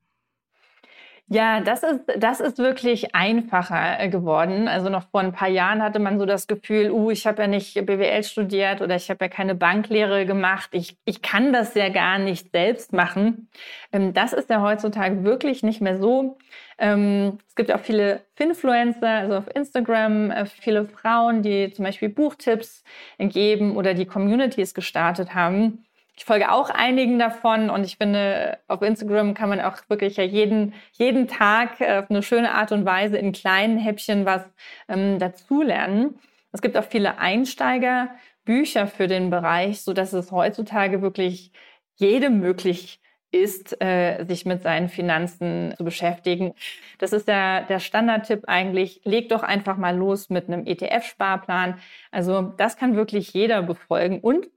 Ja, 1.32 1.60
das 1.60 1.84
ist, 1.84 2.00
das 2.16 2.40
ist 2.40 2.58
wirklich 2.58 3.14
einfacher 3.14 4.00
äh, 4.00 4.08
geworden. 4.08 4.66
Also 4.66 4.88
noch 4.88 5.08
vor 5.10 5.20
ein 5.20 5.32
paar 5.32 5.48
Jahren 5.48 5.80
hatte 5.80 6.00
man 6.00 6.18
so 6.18 6.26
das 6.26 6.48
Gefühl, 6.48 6.90
uh, 6.90 7.12
ich 7.12 7.24
habe 7.24 7.42
ja 7.42 7.46
nicht 7.46 7.74
BWL 7.86 8.24
studiert 8.24 8.80
oder 8.82 8.96
ich 8.96 9.08
habe 9.10 9.26
ja 9.26 9.28
keine 9.28 9.54
Banklehre 9.54 10.26
gemacht. 10.26 10.70
Ich, 10.72 10.98
ich 11.04 11.22
kann 11.22 11.52
das 11.52 11.74
ja 11.76 11.88
gar 11.88 12.18
nicht 12.18 12.50
selbst 12.50 12.92
machen. 12.92 13.48
Ähm, 13.92 14.12
das 14.12 14.32
ist 14.32 14.50
ja 14.50 14.60
heutzutage 14.60 15.22
wirklich 15.22 15.62
nicht 15.62 15.80
mehr 15.80 15.98
so. 15.98 16.36
Ähm, 16.78 17.38
es 17.46 17.54
gibt 17.54 17.70
auch 17.72 17.78
viele 17.78 18.22
Finfluencer, 18.34 19.08
also 19.08 19.36
auf 19.36 19.54
Instagram, 19.54 20.32
äh, 20.32 20.46
viele 20.46 20.86
Frauen, 20.86 21.42
die 21.42 21.70
zum 21.70 21.84
Beispiel 21.84 22.08
Buchtipps 22.08 22.82
geben 23.18 23.76
oder 23.76 23.94
die 23.94 24.06
Communities 24.06 24.74
gestartet 24.74 25.32
haben. 25.32 25.84
Ich 26.20 26.26
folge 26.26 26.52
auch 26.52 26.68
einigen 26.68 27.18
davon 27.18 27.70
und 27.70 27.82
ich 27.82 27.96
finde, 27.96 28.58
auf 28.68 28.82
Instagram 28.82 29.32
kann 29.32 29.48
man 29.48 29.58
auch 29.62 29.78
wirklich 29.88 30.18
ja 30.18 30.22
jeden, 30.22 30.74
jeden 30.92 31.28
Tag 31.28 31.80
äh, 31.80 31.96
auf 31.96 32.10
eine 32.10 32.22
schöne 32.22 32.52
Art 32.52 32.72
und 32.72 32.84
Weise 32.84 33.16
in 33.16 33.32
kleinen 33.32 33.78
Häppchen 33.78 34.26
was 34.26 34.42
ähm, 34.86 35.18
dazulernen. 35.18 36.18
Es 36.52 36.60
gibt 36.60 36.76
auch 36.76 36.84
viele 36.84 37.16
Einsteigerbücher 37.16 38.86
für 38.86 39.06
den 39.06 39.30
Bereich, 39.30 39.80
so 39.80 39.94
dass 39.94 40.12
es 40.12 40.30
heutzutage 40.30 41.00
wirklich 41.00 41.52
jedem 41.96 42.38
möglich 42.38 43.00
ist, 43.30 43.80
äh, 43.80 44.26
sich 44.26 44.44
mit 44.44 44.60
seinen 44.60 44.90
Finanzen 44.90 45.72
zu 45.78 45.84
beschäftigen. 45.84 46.52
Das 46.98 47.14
ist 47.14 47.28
der, 47.28 47.62
der 47.62 47.78
Standardtipp 47.78 48.44
eigentlich. 48.46 49.00
Leg 49.04 49.30
doch 49.30 49.42
einfach 49.42 49.78
mal 49.78 49.96
los 49.96 50.28
mit 50.28 50.48
einem 50.48 50.66
ETF-Sparplan. 50.66 51.78
Also 52.10 52.42
das 52.58 52.76
kann 52.76 52.94
wirklich 52.94 53.32
jeder 53.32 53.62
befolgen. 53.62 54.20
Und 54.20 54.48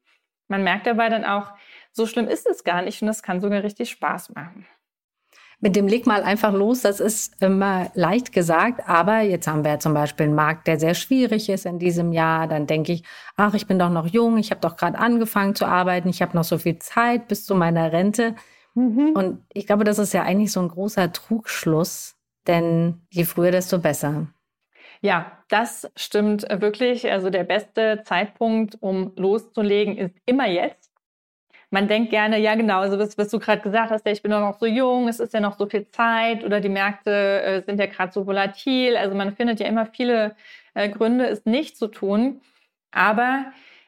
man 0.54 0.64
merkt 0.64 0.86
dabei 0.86 1.10
dann 1.10 1.26
auch, 1.26 1.52
so 1.92 2.06
schlimm 2.06 2.28
ist 2.28 2.46
es 2.46 2.64
gar 2.64 2.84
nicht 2.84 3.02
und 3.02 3.08
das 3.08 3.24
kann 3.24 3.42
sogar 3.42 3.64
richtig 3.64 3.90
Spaß 3.90 4.36
machen. 4.36 4.68
Mit 5.60 5.76
dem 5.76 5.88
Leg 5.88 6.06
mal 6.06 6.22
einfach 6.22 6.54
los, 6.54 6.82
das 6.82 7.00
ist 7.00 7.42
immer 7.42 7.90
leicht 7.96 8.32
gesagt, 8.32 8.88
aber 8.88 9.22
jetzt 9.22 9.48
haben 9.48 9.64
wir 9.64 9.72
ja 9.72 9.80
zum 9.80 9.96
Beispiel 9.96 10.28
einen 10.28 10.36
Markt, 10.36 10.68
der 10.68 10.80
sehr 10.80 10.94
schwierig 10.94 11.50
ist 11.50 11.66
in 11.66 11.80
diesem 11.80 12.12
Jahr. 12.12 12.48
Dann 12.48 12.68
denke 12.68 12.92
ich, 12.92 13.04
ach, 13.36 13.56
ich 13.56 13.66
bin 13.66 13.80
doch 13.80 13.90
noch 13.90 14.06
jung, 14.06 14.38
ich 14.38 14.52
habe 14.52 14.62
doch 14.62 14.78
gerade 14.78 15.00
angefangen 15.00 15.56
zu 15.56 15.66
arbeiten, 15.66 16.08
ich 16.08 16.22
habe 16.22 16.38
noch 16.38 16.44
so 16.44 16.60
viel 16.60 16.78
Zeit 16.78 17.28
bis 17.28 17.46
zu 17.46 17.56
meiner 17.56 17.92
Rente. 17.92 18.36
Mhm. 18.76 19.14
Und 19.16 19.46
ich 19.54 19.66
glaube, 19.66 19.86
das 19.86 19.98
ist 19.98 20.14
ja 20.14 20.22
eigentlich 20.22 20.52
so 20.52 20.60
ein 20.60 20.68
großer 20.68 21.12
Trugschluss, 21.14 22.16
denn 22.46 23.02
je 23.10 23.24
früher, 23.24 23.50
desto 23.50 23.80
besser. 23.80 24.28
Ja, 25.04 25.34
das 25.50 25.92
stimmt 25.98 26.48
wirklich. 26.50 27.12
Also 27.12 27.30
der 27.30 27.44
beste 27.44 28.04
Zeitpunkt, 28.06 28.78
um 28.82 29.12
loszulegen, 29.18 29.98
ist 29.98 30.16
immer 30.26 30.48
jetzt. 30.48 30.92
man 31.72 31.88
denkt 31.88 32.12
gerne, 32.12 32.40
ja 32.40 32.56
genau, 32.56 32.80
also 32.82 33.00
was, 33.00 33.18
was 33.18 33.30
du 33.30 33.40
gerade 33.40 33.62
gesagt 33.62 33.92
hast, 33.92 34.06
ja, 34.06 34.14
ich 34.14 34.22
bin 34.24 34.32
doch 34.32 34.42
noch 34.42 34.60
so 34.60 34.68
jung, 34.68 35.08
es 35.10 35.20
ist 35.20 35.34
ja 35.34 35.40
noch 35.42 35.58
so 35.58 35.68
viel 35.68 35.90
Zeit 35.90 36.44
oder 36.46 36.62
die 36.62 36.70
Märkte 36.70 37.42
äh, 37.44 37.64
sind 37.64 37.80
ja 37.80 37.88
gerade 37.88 38.14
so 38.14 38.28
volatil. 38.28 38.98
Also 38.98 39.16
man 39.16 39.36
findet 39.36 39.60
ja 39.60 39.68
immer 39.68 39.88
viele 39.88 40.36
äh, 40.76 40.90
Gründe, 40.90 41.28
es 41.28 41.46
nicht 41.46 41.78
zu 41.78 41.88
tun. 41.88 42.42
Aber 42.92 43.46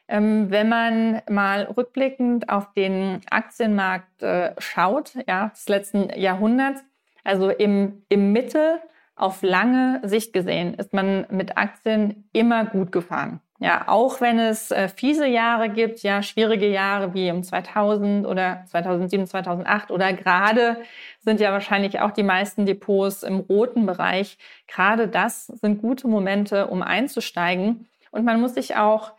ähm, 0.08 0.50
wenn 0.50 0.68
man 0.68 1.22
mal 1.30 1.62
rückblickend 1.64 2.50
auf 2.50 2.72
den 2.74 3.20
Aktienmarkt 3.30 4.22
äh, 4.22 4.54
schaut, 4.58 5.14
ja, 5.28 5.48
des 5.48 5.68
letzten 5.68 6.10
Jahrhunderts, 6.18 6.84
also 7.24 7.50
im, 7.50 8.02
im 8.08 8.32
Mittel 8.32 8.80
auf 9.16 9.42
lange 9.42 10.00
Sicht 10.04 10.32
gesehen, 10.32 10.74
ist 10.74 10.92
man 10.92 11.26
mit 11.30 11.56
Aktien 11.56 12.28
immer 12.32 12.66
gut 12.66 12.92
gefahren. 12.92 13.40
Ja, 13.58 13.88
auch 13.88 14.20
wenn 14.20 14.38
es 14.38 14.70
äh, 14.70 14.88
fiese 14.88 15.26
Jahre 15.26 15.70
gibt, 15.70 16.00
ja, 16.00 16.22
schwierige 16.22 16.68
Jahre 16.68 17.14
wie 17.14 17.28
im 17.28 17.42
2000 17.42 18.26
oder 18.26 18.64
2007, 18.66 19.26
2008 19.26 19.90
oder 19.90 20.12
gerade 20.12 20.76
sind 21.20 21.40
ja 21.40 21.52
wahrscheinlich 21.52 22.00
auch 22.00 22.10
die 22.10 22.22
meisten 22.22 22.66
Depots 22.66 23.22
im 23.22 23.40
roten 23.40 23.86
Bereich. 23.86 24.36
Gerade 24.66 25.08
das 25.08 25.46
sind 25.46 25.80
gute 25.80 26.06
Momente, 26.06 26.66
um 26.66 26.82
einzusteigen. 26.82 27.88
Und 28.10 28.26
man 28.26 28.42
muss 28.42 28.54
sich 28.54 28.76
auch, 28.76 29.12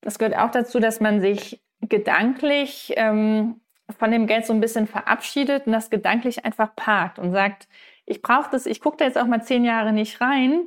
das 0.00 0.18
gehört 0.18 0.38
auch 0.38 0.50
dazu, 0.50 0.80
dass 0.80 1.00
man 1.00 1.20
sich 1.20 1.60
gedanklich 1.82 2.94
ähm, 2.96 3.60
von 3.98 4.10
dem 4.10 4.26
Geld 4.26 4.46
so 4.46 4.54
ein 4.54 4.60
bisschen 4.60 4.86
verabschiedet 4.86 5.66
und 5.66 5.72
das 5.72 5.90
gedanklich 5.90 6.46
einfach 6.46 6.74
parkt 6.74 7.18
und 7.18 7.32
sagt, 7.32 7.68
ich 8.12 8.22
brauche 8.22 8.50
das, 8.50 8.66
ich 8.66 8.80
gucke 8.80 8.98
da 8.98 9.06
jetzt 9.06 9.18
auch 9.18 9.26
mal 9.26 9.42
zehn 9.42 9.64
Jahre 9.64 9.92
nicht 9.92 10.20
rein. 10.20 10.66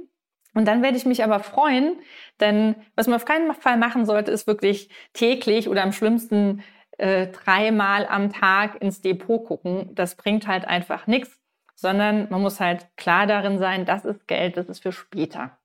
Und 0.56 0.66
dann 0.66 0.82
werde 0.82 0.98
ich 0.98 1.06
mich 1.06 1.24
aber 1.24 1.40
freuen, 1.40 1.98
denn 2.40 2.76
was 2.96 3.08
man 3.08 3.18
auf 3.18 3.26
keinen 3.26 3.54
Fall 3.54 3.78
machen 3.78 4.06
sollte, 4.06 4.32
ist 4.32 4.48
wirklich 4.48 4.90
täglich 5.14 5.68
oder 5.70 5.84
am 5.84 5.92
schlimmsten 5.92 6.64
äh, 6.98 7.28
dreimal 7.28 8.08
am 8.08 8.32
Tag 8.32 8.82
ins 8.82 9.02
Depot 9.02 9.46
gucken. 9.46 9.92
Das 9.94 10.16
bringt 10.16 10.48
halt 10.48 10.66
einfach 10.66 11.08
nichts, 11.08 11.38
sondern 11.76 12.30
man 12.30 12.42
muss 12.42 12.62
halt 12.62 12.88
klar 12.96 13.28
darin 13.28 13.60
sein, 13.60 13.86
das 13.86 14.06
ist 14.06 14.28
Geld, 14.28 14.56
das 14.56 14.68
ist 14.68 14.82
für 14.82 14.94
später. 14.94 15.58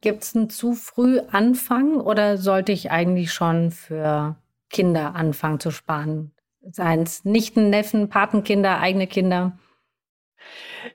Gibt 0.00 0.24
es 0.24 0.34
einen 0.36 0.50
zu 0.50 0.74
früh 0.74 1.20
Anfang 1.30 2.00
oder 2.00 2.36
sollte 2.38 2.72
ich 2.72 2.90
eigentlich 2.90 3.32
schon 3.32 3.70
für 3.70 4.36
Kinder 4.68 5.14
anfangen 5.14 5.60
zu 5.60 5.70
sparen? 5.70 6.32
Seien 6.60 7.02
es 7.02 7.24
Nichten, 7.24 7.70
Neffen, 7.70 8.08
Patenkinder, 8.08 8.80
eigene 8.80 9.06
Kinder? 9.06 9.58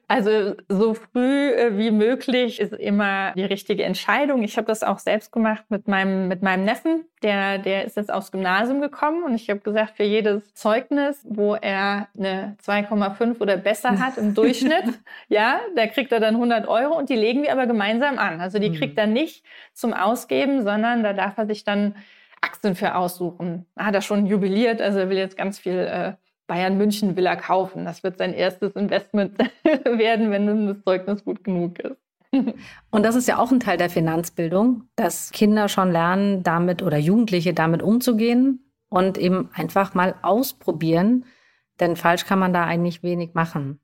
Also 0.07 0.55
so 0.69 0.93
früh 0.93 1.51
äh, 1.51 1.77
wie 1.77 1.91
möglich 1.91 2.59
ist 2.59 2.73
immer 2.73 3.33
die 3.33 3.43
richtige 3.43 3.83
Entscheidung. 3.83 4.43
Ich 4.43 4.57
habe 4.57 4.67
das 4.67 4.83
auch 4.83 4.99
selbst 4.99 5.31
gemacht 5.31 5.63
mit 5.69 5.87
meinem, 5.87 6.27
mit 6.27 6.41
meinem 6.41 6.65
Neffen. 6.65 7.05
Der, 7.21 7.57
der 7.57 7.85
ist 7.85 7.97
jetzt 7.97 8.11
aufs 8.11 8.31
Gymnasium 8.31 8.81
gekommen 8.81 9.23
und 9.23 9.35
ich 9.35 9.49
habe 9.49 9.59
gesagt, 9.59 9.97
für 9.97 10.03
jedes 10.03 10.53
Zeugnis, 10.53 11.25
wo 11.27 11.55
er 11.55 12.07
eine 12.17 12.57
2,5 12.63 13.39
oder 13.39 13.57
besser 13.57 13.99
hat 14.05 14.17
im 14.17 14.33
Durchschnitt, 14.33 14.85
ja, 15.29 15.59
da 15.75 15.87
kriegt 15.87 16.11
er 16.11 16.19
dann 16.19 16.35
100 16.35 16.67
Euro 16.67 16.97
und 16.97 17.09
die 17.09 17.15
legen 17.15 17.43
wir 17.43 17.51
aber 17.51 17.67
gemeinsam 17.67 18.17
an. 18.17 18.41
Also 18.41 18.59
die 18.59 18.71
kriegt 18.71 18.93
mhm. 18.93 18.99
er 18.99 19.07
nicht 19.07 19.45
zum 19.73 19.93
Ausgeben, 19.93 20.63
sondern 20.63 21.03
da 21.03 21.13
darf 21.13 21.37
er 21.37 21.45
sich 21.45 21.63
dann 21.63 21.95
Aktien 22.41 22.75
für 22.75 22.95
aussuchen. 22.95 23.65
Da 23.75 23.85
hat 23.85 23.95
er 23.95 24.01
schon 24.01 24.25
jubiliert, 24.25 24.81
also 24.81 24.99
er 24.99 25.09
will 25.09 25.17
jetzt 25.17 25.37
ganz 25.37 25.59
viel 25.59 25.77
äh, 25.77 26.13
Bayern 26.47 26.77
München 26.77 27.15
will 27.15 27.25
er 27.25 27.37
kaufen. 27.37 27.85
Das 27.85 28.03
wird 28.03 28.17
sein 28.17 28.33
erstes 28.33 28.75
Investment 28.75 29.37
werden, 29.63 30.31
wenn 30.31 30.67
das 30.67 30.83
Zeugnis 30.83 31.23
gut 31.23 31.43
genug 31.43 31.79
ist. 31.79 31.97
Und 32.89 33.03
das 33.03 33.15
ist 33.15 33.27
ja 33.27 33.37
auch 33.37 33.51
ein 33.51 33.59
Teil 33.59 33.77
der 33.77 33.89
Finanzbildung, 33.89 34.89
dass 34.95 35.31
Kinder 35.31 35.69
schon 35.69 35.91
lernen, 35.91 36.41
damit 36.41 36.81
oder 36.81 36.97
Jugendliche 36.97 37.53
damit 37.53 37.83
umzugehen 37.83 38.71
und 38.89 39.17
eben 39.17 39.49
einfach 39.53 39.93
mal 39.93 40.15
ausprobieren. 40.23 41.25
Denn 41.79 41.95
falsch 41.95 42.25
kann 42.25 42.39
man 42.39 42.53
da 42.53 42.63
eigentlich 42.65 43.03
wenig 43.03 43.33
machen. 43.33 43.79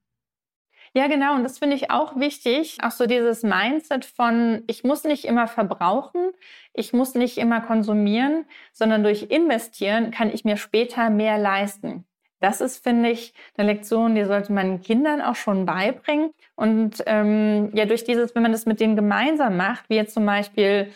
Ja, 0.93 1.07
genau. 1.07 1.35
Und 1.35 1.43
das 1.43 1.59
finde 1.59 1.75
ich 1.75 1.91
auch 1.91 2.19
wichtig. 2.19 2.77
Auch 2.81 2.91
so 2.91 3.05
dieses 3.05 3.43
Mindset 3.43 4.05
von, 4.05 4.63
ich 4.67 4.83
muss 4.83 5.03
nicht 5.03 5.25
immer 5.25 5.47
verbrauchen, 5.47 6.31
ich 6.73 6.93
muss 6.93 7.13
nicht 7.13 7.37
immer 7.37 7.61
konsumieren, 7.61 8.45
sondern 8.73 9.03
durch 9.03 9.23
Investieren 9.23 10.09
kann 10.09 10.31
ich 10.31 10.45
mir 10.45 10.57
später 10.57 11.11
mehr 11.11 11.37
leisten. 11.37 12.05
Das 12.39 12.61
ist, 12.61 12.83
finde 12.83 13.09
ich, 13.09 13.33
eine 13.57 13.67
Lektion, 13.67 14.15
die 14.15 14.23
sollte 14.23 14.53
man 14.53 14.81
Kindern 14.81 15.21
auch 15.21 15.35
schon 15.35 15.65
beibringen. 15.65 16.31
Und 16.55 17.03
ähm, 17.05 17.69
ja, 17.73 17.85
durch 17.85 18.03
dieses, 18.03 18.33
wenn 18.35 18.43
man 18.43 18.51
das 18.51 18.65
mit 18.65 18.79
denen 18.79 18.95
gemeinsam 18.95 19.57
macht, 19.57 19.89
wie 19.89 19.95
jetzt 19.95 20.13
zum 20.13 20.25
Beispiel 20.25 20.91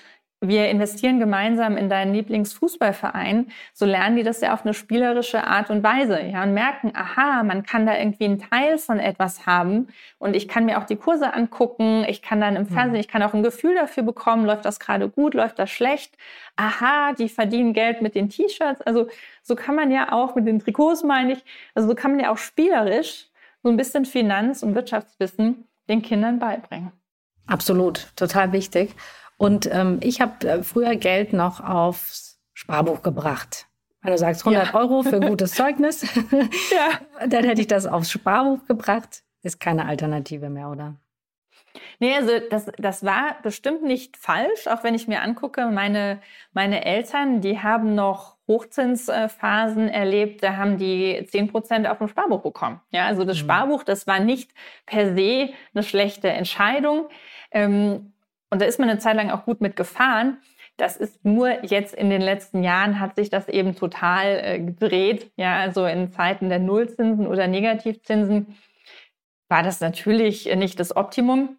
wir 0.47 0.69
investieren 0.69 1.19
gemeinsam 1.19 1.77
in 1.77 1.89
deinen 1.89 2.13
Lieblingsfußballverein, 2.13 3.47
so 3.73 3.85
lernen 3.85 4.17
die 4.17 4.23
das 4.23 4.41
ja 4.41 4.53
auf 4.53 4.65
eine 4.65 4.73
spielerische 4.73 5.45
Art 5.45 5.69
und 5.69 5.83
Weise, 5.83 6.21
ja, 6.21 6.43
und 6.43 6.53
merken, 6.53 6.91
aha, 6.93 7.43
man 7.43 7.63
kann 7.63 7.85
da 7.85 7.97
irgendwie 7.97 8.25
einen 8.25 8.39
Teil 8.39 8.77
von 8.77 8.99
etwas 8.99 9.45
haben 9.45 9.87
und 10.19 10.35
ich 10.35 10.47
kann 10.47 10.65
mir 10.65 10.77
auch 10.77 10.83
die 10.83 10.97
Kurse 10.97 11.33
angucken, 11.33 12.05
ich 12.07 12.21
kann 12.21 12.41
dann 12.41 12.55
im 12.55 12.63
mhm. 12.63 12.67
Fernsehen, 12.67 12.99
ich 12.99 13.07
kann 13.07 13.23
auch 13.23 13.33
ein 13.33 13.43
Gefühl 13.43 13.75
dafür 13.75 14.03
bekommen, 14.03 14.45
läuft 14.45 14.65
das 14.65 14.79
gerade 14.79 15.09
gut, 15.09 15.33
läuft 15.33 15.59
das 15.59 15.69
schlecht, 15.69 16.17
aha, 16.57 17.13
die 17.13 17.29
verdienen 17.29 17.73
Geld 17.73 18.01
mit 18.01 18.13
den 18.13 18.29
T-Shirts, 18.29 18.81
also 18.81 19.07
so 19.41 19.55
kann 19.55 19.75
man 19.75 19.91
ja 19.91 20.11
auch 20.11 20.35
mit 20.35 20.45
den 20.45 20.59
Trikots, 20.59 21.03
meine 21.03 21.33
ich, 21.33 21.43
also 21.73 21.87
so 21.87 21.95
kann 21.95 22.11
man 22.11 22.19
ja 22.19 22.31
auch 22.31 22.37
spielerisch 22.37 23.29
so 23.63 23.69
ein 23.69 23.77
bisschen 23.77 24.03
Finanz- 24.03 24.61
und 24.61 24.75
Wirtschaftswissen 24.75 25.67
den 25.87 26.01
Kindern 26.01 26.39
beibringen. 26.39 26.91
Absolut, 27.45 28.07
total 28.15 28.51
wichtig. 28.53 28.95
Und 29.37 29.69
ähm, 29.71 29.99
ich 30.01 30.21
habe 30.21 30.47
äh, 30.47 30.63
früher 30.63 30.95
Geld 30.95 31.33
noch 31.33 31.59
aufs 31.59 32.39
Sparbuch 32.53 33.01
gebracht. 33.01 33.67
Wenn 34.01 34.11
du 34.11 34.17
sagst 34.17 34.45
100 34.45 34.67
ja. 34.67 34.79
Euro 34.79 35.03
für 35.03 35.15
ein 35.15 35.27
gutes 35.27 35.51
Zeugnis, 35.55 36.03
ja. 36.31 37.27
dann 37.27 37.45
hätte 37.45 37.61
ich 37.61 37.67
das 37.67 37.85
aufs 37.85 38.11
Sparbuch 38.11 38.65
gebracht. 38.65 39.23
Ist 39.41 39.59
keine 39.59 39.85
Alternative 39.85 40.49
mehr, 40.49 40.69
oder? 40.69 40.95
Nee, 41.99 42.15
also 42.15 42.31
das, 42.49 42.71
das 42.77 43.03
war 43.03 43.37
bestimmt 43.41 43.83
nicht 43.83 44.17
falsch, 44.17 44.67
auch 44.67 44.83
wenn 44.83 44.93
ich 44.93 45.07
mir 45.07 45.21
angucke, 45.21 45.67
meine, 45.67 46.21
meine 46.53 46.85
Eltern, 46.85 47.41
die 47.41 47.59
haben 47.59 47.95
noch 47.95 48.37
Hochzinsphasen 48.47 49.87
erlebt, 49.89 50.43
da 50.43 50.57
haben 50.57 50.77
die 50.77 51.25
10 51.25 51.47
Prozent 51.47 51.87
auf 51.87 51.97
dem 51.97 52.07
Sparbuch 52.07 52.41
bekommen. 52.41 52.81
Ja, 52.91 53.05
also 53.05 53.23
das 53.23 53.37
mhm. 53.37 53.41
Sparbuch, 53.41 53.83
das 53.83 54.05
war 54.05 54.19
nicht 54.19 54.51
per 54.85 55.15
se 55.15 55.49
eine 55.73 55.83
schlechte 55.83 56.29
Entscheidung. 56.29 57.07
Ähm, 57.51 58.12
und 58.53 58.61
da 58.61 58.65
ist 58.65 58.79
man 58.79 58.87
eine 58.87 58.99
Zeit 58.99 59.15
lang 59.15 59.31
auch 59.31 59.45
gut 59.45 59.61
mit 59.61 59.75
gefahren. 59.75 60.37
Das 60.77 60.95
ist 60.95 61.25
nur 61.25 61.65
jetzt 61.65 61.95
in 61.95 62.11
den 62.11 62.21
letzten 62.21 62.61
Jahren 62.61 62.99
hat 62.99 63.15
sich 63.15 63.31
das 63.31 63.49
eben 63.49 63.75
total 63.75 64.41
äh, 64.43 64.59
gedreht. 64.59 65.31
Ja, 65.37 65.57
also 65.57 65.87
in 65.87 66.11
Zeiten 66.11 66.49
der 66.49 66.59
Nullzinsen 66.59 67.25
oder 67.25 67.47
Negativzinsen 67.47 68.55
war 69.49 69.63
das 69.63 69.81
natürlich 69.81 70.45
nicht 70.55 70.79
das 70.79 70.95
Optimum. 70.95 71.57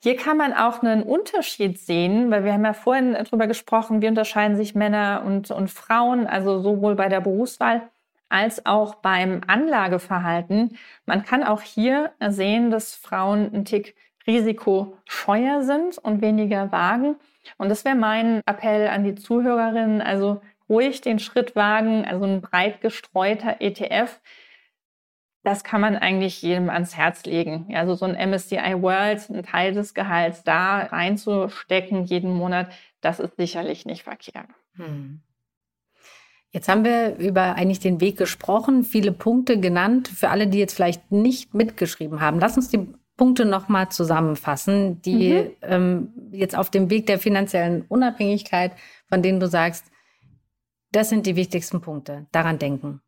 Hier 0.00 0.16
kann 0.16 0.36
man 0.36 0.52
auch 0.52 0.82
einen 0.82 1.02
Unterschied 1.02 1.80
sehen, 1.80 2.30
weil 2.30 2.44
wir 2.44 2.52
haben 2.52 2.64
ja 2.64 2.74
vorhin 2.74 3.14
darüber 3.14 3.48
gesprochen, 3.48 4.00
wie 4.00 4.08
unterscheiden 4.08 4.56
sich 4.56 4.76
Männer 4.76 5.24
und, 5.26 5.50
und 5.50 5.68
Frauen, 5.68 6.28
also 6.28 6.60
sowohl 6.60 6.94
bei 6.94 7.08
der 7.08 7.20
Berufswahl 7.20 7.90
als 8.28 8.66
auch 8.66 8.96
beim 8.96 9.40
Anlageverhalten. 9.48 10.78
Man 11.06 11.24
kann 11.24 11.42
auch 11.42 11.62
hier 11.62 12.12
sehen, 12.28 12.70
dass 12.70 12.94
Frauen 12.94 13.52
einen 13.52 13.64
Tick 13.64 13.96
risikoscheuer 14.26 15.62
sind 15.62 15.98
und 15.98 16.20
weniger 16.20 16.72
wagen. 16.72 17.16
Und 17.58 17.68
das 17.68 17.84
wäre 17.84 17.96
mein 17.96 18.40
Appell 18.46 18.88
an 18.88 19.04
die 19.04 19.14
Zuhörerinnen, 19.14 20.00
also 20.00 20.40
ruhig 20.68 21.00
den 21.00 21.18
Schritt 21.18 21.54
wagen, 21.56 22.04
also 22.04 22.24
ein 22.24 22.40
breit 22.40 22.80
gestreuter 22.80 23.56
ETF. 23.60 24.20
Das 25.42 25.62
kann 25.62 25.82
man 25.82 25.96
eigentlich 25.96 26.40
jedem 26.40 26.70
ans 26.70 26.96
Herz 26.96 27.24
legen. 27.26 27.68
Also 27.74 27.94
so 27.94 28.06
ein 28.06 28.30
MSCI 28.30 28.80
World, 28.80 29.28
ein 29.28 29.42
Teil 29.42 29.74
des 29.74 29.92
Gehalts 29.92 30.42
da 30.42 30.78
reinzustecken 30.84 32.04
jeden 32.04 32.32
Monat, 32.32 32.72
das 33.02 33.20
ist 33.20 33.36
sicherlich 33.36 33.84
nicht 33.84 34.04
verkehrt. 34.04 34.48
Hm. 34.76 35.20
Jetzt 36.50 36.68
haben 36.68 36.84
wir 36.84 37.16
über 37.16 37.56
eigentlich 37.56 37.80
den 37.80 38.00
Weg 38.00 38.16
gesprochen, 38.16 38.84
viele 38.84 39.12
Punkte 39.12 39.60
genannt. 39.60 40.08
Für 40.08 40.30
alle, 40.30 40.46
die 40.46 40.60
jetzt 40.60 40.74
vielleicht 40.74 41.10
nicht 41.10 41.52
mitgeschrieben 41.52 42.20
haben, 42.20 42.38
lass 42.38 42.56
uns 42.56 42.68
die 42.68 42.94
Punkte 43.16 43.44
nochmal 43.44 43.90
zusammenfassen, 43.90 45.00
die 45.02 45.34
mhm. 45.34 45.50
ähm, 45.62 46.12
jetzt 46.32 46.56
auf 46.56 46.70
dem 46.70 46.90
Weg 46.90 47.06
der 47.06 47.18
finanziellen 47.18 47.82
Unabhängigkeit, 47.88 48.72
von 49.08 49.22
denen 49.22 49.40
du 49.40 49.46
sagst, 49.46 49.86
das 50.90 51.08
sind 51.08 51.26
die 51.26 51.36
wichtigsten 51.36 51.80
Punkte. 51.80 52.26
Daran 52.32 52.58
denken. 52.58 53.00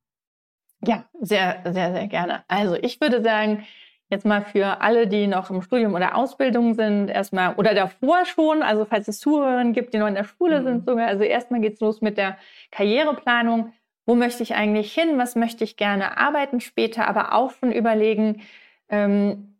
Ja, 0.84 1.04
sehr, 1.20 1.62
sehr, 1.64 1.92
sehr 1.92 2.06
gerne. 2.06 2.44
Also 2.48 2.74
ich 2.74 3.00
würde 3.00 3.22
sagen, 3.22 3.64
jetzt 4.08 4.24
mal 4.24 4.42
für 4.42 4.80
alle, 4.80 5.06
die 5.08 5.26
noch 5.26 5.50
im 5.50 5.62
Studium 5.62 5.94
oder 5.94 6.16
Ausbildung 6.16 6.74
sind, 6.74 7.08
erstmal 7.08 7.54
oder 7.54 7.74
davor 7.74 8.24
schon, 8.24 8.62
also 8.62 8.84
falls 8.84 9.08
es 9.08 9.18
Zuhörerinnen 9.18 9.72
gibt, 9.72 9.94
die 9.94 9.98
noch 9.98 10.06
in 10.06 10.14
der 10.14 10.24
Schule 10.24 10.60
mhm. 10.60 10.64
sind 10.64 10.86
sogar, 10.86 11.08
also 11.08 11.24
erstmal 11.24 11.60
geht's 11.60 11.80
los 11.80 12.00
mit 12.00 12.18
der 12.18 12.36
Karriereplanung. 12.70 13.72
Wo 14.04 14.14
möchte 14.14 14.44
ich 14.44 14.54
eigentlich 14.54 14.92
hin? 14.92 15.18
Was 15.18 15.34
möchte 15.34 15.64
ich 15.64 15.76
gerne 15.76 16.16
arbeiten 16.16 16.60
später? 16.60 17.08
Aber 17.08 17.34
auch 17.34 17.50
schon 17.50 17.72
überlegen, 17.72 18.42
ähm, 18.88 19.55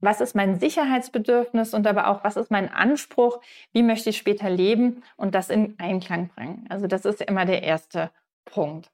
was 0.00 0.20
ist 0.20 0.34
mein 0.34 0.58
Sicherheitsbedürfnis 0.58 1.74
und 1.74 1.86
aber 1.86 2.08
auch, 2.08 2.24
was 2.24 2.36
ist 2.36 2.50
mein 2.50 2.72
Anspruch, 2.72 3.40
wie 3.72 3.82
möchte 3.82 4.10
ich 4.10 4.16
später 4.16 4.50
leben 4.50 5.02
und 5.16 5.34
das 5.34 5.50
in 5.50 5.74
Einklang 5.78 6.30
bringen. 6.34 6.66
Also 6.68 6.86
das 6.86 7.04
ist 7.04 7.20
immer 7.20 7.44
der 7.44 7.62
erste 7.62 8.10
Punkt. 8.44 8.90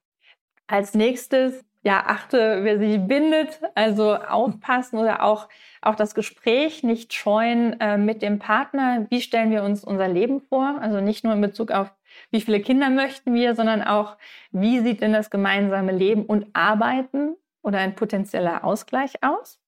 Als 0.67 0.93
nächstes, 0.93 1.63
ja, 1.83 2.03
achte, 2.05 2.63
wer 2.63 2.77
sich 2.77 2.99
bindet, 2.99 3.61
also 3.75 4.15
aufpassen 4.15 4.97
oder 4.97 5.23
auch, 5.23 5.47
auch 5.81 5.95
das 5.95 6.13
Gespräch 6.13 6.83
nicht 6.83 7.13
scheuen 7.13 7.79
äh, 7.79 7.97
mit 7.97 8.21
dem 8.21 8.39
Partner. 8.39 9.07
Wie 9.09 9.21
stellen 9.21 9.51
wir 9.51 9.63
uns 9.63 9.85
unser 9.85 10.09
Leben 10.09 10.41
vor? 10.41 10.77
Also 10.81 10.99
nicht 10.99 11.23
nur 11.23 11.33
in 11.33 11.41
Bezug 11.41 11.71
auf, 11.71 11.93
wie 12.31 12.41
viele 12.41 12.59
Kinder 12.59 12.89
möchten 12.89 13.33
wir, 13.33 13.55
sondern 13.55 13.81
auch, 13.81 14.17
wie 14.51 14.81
sieht 14.81 15.01
denn 15.01 15.13
das 15.13 15.29
gemeinsame 15.29 15.93
Leben 15.93 16.25
und 16.25 16.47
Arbeiten 16.53 17.37
oder 17.61 17.79
ein 17.79 17.95
potenzieller 17.95 18.65
Ausgleich 18.65 19.23
aus? 19.23 19.59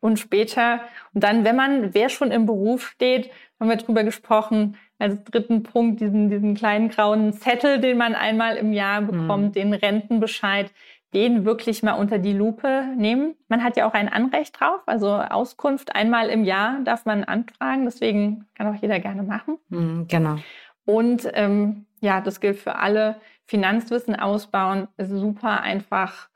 Und 0.00 0.18
später, 0.18 0.80
und 1.14 1.24
dann, 1.24 1.44
wenn 1.44 1.56
man, 1.56 1.94
wer 1.94 2.08
schon 2.08 2.30
im 2.30 2.46
Beruf 2.46 2.88
steht, 2.88 3.30
haben 3.58 3.70
wir 3.70 3.76
drüber 3.76 4.04
gesprochen, 4.04 4.76
als 4.98 5.22
dritten 5.24 5.62
Punkt 5.62 6.00
diesen, 6.00 6.30
diesen 6.30 6.54
kleinen 6.54 6.88
grauen 6.88 7.32
Zettel, 7.32 7.80
den 7.80 7.98
man 7.98 8.14
einmal 8.14 8.56
im 8.56 8.72
Jahr 8.72 9.00
mhm. 9.00 9.06
bekommt, 9.06 9.48
mhm. 9.48 9.52
den 9.52 9.74
Rentenbescheid, 9.74 10.70
den 11.14 11.44
wirklich 11.44 11.82
mal 11.82 11.94
unter 11.94 12.18
die 12.18 12.32
Lupe 12.32 12.84
nehmen. 12.96 13.34
Man 13.48 13.62
hat 13.62 13.76
ja 13.76 13.88
auch 13.88 13.94
ein 13.94 14.08
Anrecht 14.08 14.60
drauf, 14.60 14.80
also 14.86 15.12
Auskunft 15.12 15.94
einmal 15.94 16.28
im 16.28 16.44
Jahr 16.44 16.80
darf 16.84 17.04
man 17.06 17.24
anfragen, 17.24 17.84
deswegen 17.84 18.46
kann 18.54 18.66
auch 18.66 18.80
jeder 18.80 19.00
gerne 19.00 19.22
machen. 19.22 19.58
Mhm, 19.68 20.06
genau. 20.08 20.36
Und 20.84 21.28
ähm, 21.34 21.86
ja, 22.00 22.20
das 22.20 22.40
gilt 22.40 22.58
für 22.58 22.76
alle. 22.76 23.16
Finanzwissen 23.46 24.16
ausbauen 24.16 24.88
ist 24.96 25.10
super 25.10 25.60
einfach 25.60 26.28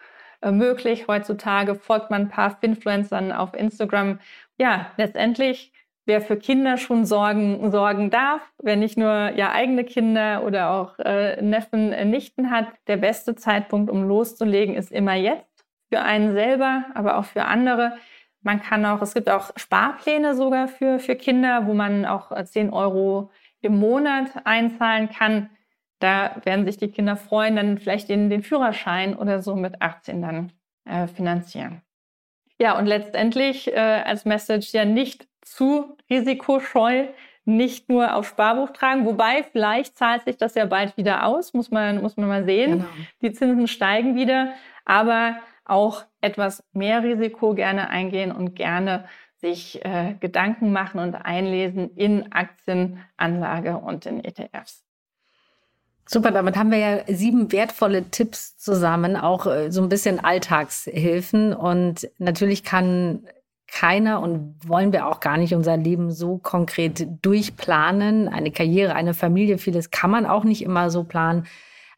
möglich. 0.43 1.07
Heutzutage 1.09 1.75
folgt 1.75 2.11
man 2.11 2.23
ein 2.23 2.29
paar 2.29 2.57
Finfluencern 2.59 3.33
auf 3.33 3.55
Instagram. 3.55 4.19
Ja, 4.59 4.93
letztendlich 4.97 5.73
wer 6.11 6.21
für 6.21 6.37
Kinder 6.37 6.77
schon 6.77 7.05
sorgen, 7.05 7.71
sorgen 7.71 8.11
darf, 8.11 8.43
wer 8.61 8.75
nicht 8.75 8.99
nur 8.99 9.31
ja 9.37 9.53
eigene 9.53 9.85
Kinder 9.85 10.43
oder 10.45 10.71
auch 10.71 10.99
äh, 10.99 11.41
Neffen, 11.41 11.93
äh, 11.93 12.05
Nichten 12.05 12.51
hat, 12.51 12.67
der 12.89 12.97
beste 12.97 13.37
Zeitpunkt, 13.37 13.91
um 13.91 14.03
loszulegen, 14.03 14.75
ist 14.75 14.91
immer 14.91 15.15
jetzt. 15.15 15.65
Für 15.89 16.03
einen 16.03 16.33
selber, 16.33 16.85
aber 16.95 17.17
auch 17.17 17.25
für 17.25 17.45
andere. 17.45 17.97
Man 18.43 18.61
kann 18.61 18.85
auch, 18.87 19.03
es 19.03 19.15
gibt 19.15 19.29
auch 19.29 19.51
Sparpläne 19.57 20.35
sogar 20.35 20.67
für, 20.67 20.99
für 20.99 21.15
Kinder, 21.15 21.67
wo 21.67 21.75
man 21.75 22.07
auch 22.07 22.33
10 22.43 22.69
äh, 22.69 22.73
Euro 22.73 23.31
im 23.61 23.79
Monat 23.79 24.31
einzahlen 24.45 25.11
kann. 25.11 25.51
Da 26.01 26.41
werden 26.45 26.65
sich 26.65 26.79
die 26.79 26.91
Kinder 26.91 27.17
freuen, 27.17 27.57
dann 27.57 27.79
vielleicht 27.79 28.09
den, 28.09 28.31
den 28.31 28.43
Führerschein 28.43 29.15
oder 29.15 29.41
so 29.41 29.55
mit 29.55 29.81
18 29.81 30.23
dann 30.23 30.53
äh, 30.85 31.07
finanzieren. 31.07 31.83
Ja, 32.59 32.79
und 32.79 32.87
letztendlich 32.87 33.73
äh, 33.73 33.77
als 33.77 34.25
Message 34.25 34.73
ja 34.73 34.85
nicht 34.85 35.29
zu 35.43 35.97
risikoscheu, 36.11 37.07
nicht 37.45 37.89
nur 37.89 38.15
auf 38.15 38.29
Sparbuch 38.29 38.71
tragen, 38.71 39.07
wobei 39.07 39.43
vielleicht 39.43 39.97
zahlt 39.97 40.25
sich 40.25 40.37
das 40.37 40.55
ja 40.55 40.67
bald 40.67 40.97
wieder 40.97 41.27
aus, 41.27 41.55
muss 41.55 41.71
man, 41.71 42.03
muss 42.03 42.17
man 42.17 42.29
mal 42.29 42.45
sehen. 42.45 42.73
Genau. 42.73 42.85
Die 43.23 43.33
Zinsen 43.33 43.67
steigen 43.67 44.15
wieder, 44.15 44.53
aber 44.85 45.37
auch 45.65 46.05
etwas 46.21 46.65
mehr 46.73 47.03
Risiko 47.03 47.55
gerne 47.55 47.89
eingehen 47.89 48.33
und 48.33 48.55
gerne 48.55 49.05
sich 49.37 49.83
äh, 49.85 50.15
Gedanken 50.21 50.73
machen 50.73 51.01
und 51.01 51.15
einlesen 51.15 51.95
in 51.97 52.33
Aktienanlage 52.33 53.79
und 53.79 54.05
in 54.05 54.23
ETFs. 54.23 54.85
Super, 56.13 56.33
damit 56.33 56.57
haben 56.57 56.73
wir 56.73 56.79
ja 56.79 56.99
sieben 57.07 57.53
wertvolle 57.53 58.11
Tipps 58.11 58.57
zusammen, 58.57 59.15
auch 59.15 59.47
äh, 59.47 59.71
so 59.71 59.81
ein 59.81 59.89
bisschen 59.89 60.19
Alltagshilfen. 60.19 61.55
Und 61.55 62.11
natürlich 62.19 62.65
kann 62.65 63.29
keiner 63.69 64.21
und 64.21 64.57
wollen 64.67 64.93
wir 64.93 65.07
auch 65.07 65.21
gar 65.21 65.37
nicht 65.37 65.55
unser 65.55 65.77
Leben 65.77 66.11
so 66.11 66.39
konkret 66.39 67.07
durchplanen. 67.23 68.27
Eine 68.27 68.51
Karriere, 68.51 68.97
eine 68.97 69.15
Familie, 69.15 69.59
vieles 69.59 69.93
kann 69.93 70.11
man 70.11 70.27
auch 70.27 70.43
nicht 70.43 70.63
immer 70.63 70.91
so 70.91 71.05
planen, 71.05 71.47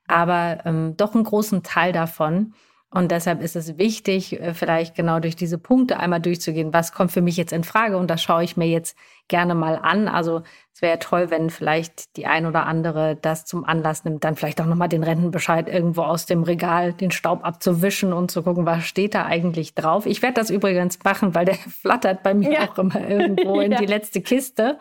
aber 0.09 0.59
ähm, 0.66 0.92
doch 0.98 1.14
einen 1.14 1.25
großen 1.25 1.62
Teil 1.62 1.92
davon. 1.92 2.53
Und 2.90 3.11
deshalb 3.11 3.40
ist 3.40 3.57
es 3.57 3.79
wichtig, 3.79 4.38
äh, 4.38 4.53
vielleicht 4.53 4.94
genau 4.94 5.20
durch 5.20 5.37
diese 5.37 5.57
Punkte 5.57 5.98
einmal 5.98 6.20
durchzugehen. 6.20 6.75
Was 6.75 6.92
kommt 6.92 7.12
für 7.12 7.22
mich 7.22 7.38
jetzt 7.38 7.55
in 7.55 7.64
Frage? 7.64 7.96
Und 7.96 8.11
das 8.11 8.22
schaue 8.22 8.44
ich 8.44 8.59
mir 8.59 8.68
jetzt 8.68 8.94
gerne 9.33 9.55
mal 9.55 9.77
an. 9.77 10.09
Also 10.09 10.42
es 10.75 10.83
wäre 10.83 10.99
toll, 10.99 11.31
wenn 11.31 11.49
vielleicht 11.49 12.18
die 12.18 12.27
ein 12.27 12.45
oder 12.45 12.66
andere 12.66 13.16
das 13.16 13.47
zum 13.47 13.64
Anlass 13.64 14.05
nimmt, 14.05 14.23
dann 14.25 14.37
vielleicht 14.37 14.61
auch 14.61 14.66
nochmal 14.66 14.90
den 14.90 15.03
Rentenbescheid 15.03 15.68
irgendwo 15.68 16.03
aus 16.03 16.27
dem 16.27 16.42
Regal, 16.42 16.92
den 16.92 17.11
Staub 17.11 17.42
abzuwischen 17.42 18.12
und 18.12 18.31
zu 18.31 18.42
gucken, 18.42 18.66
was 18.66 18.85
steht 18.85 19.14
da 19.14 19.25
eigentlich 19.25 19.75
drauf. 19.75 20.05
Ich 20.05 20.21
werde 20.21 20.35
das 20.35 20.51
übrigens 20.51 21.03
machen, 21.03 21.35
weil 21.35 21.47
der 21.47 21.55
flattert 21.81 22.23
bei 22.23 22.35
mir 22.35 22.53
ja. 22.53 22.68
auch 22.68 22.77
immer 22.77 23.09
irgendwo 23.09 23.59
in 23.61 23.73
ja. 23.73 23.79
die 23.79 23.87
letzte 23.87 24.21
Kiste. 24.21 24.79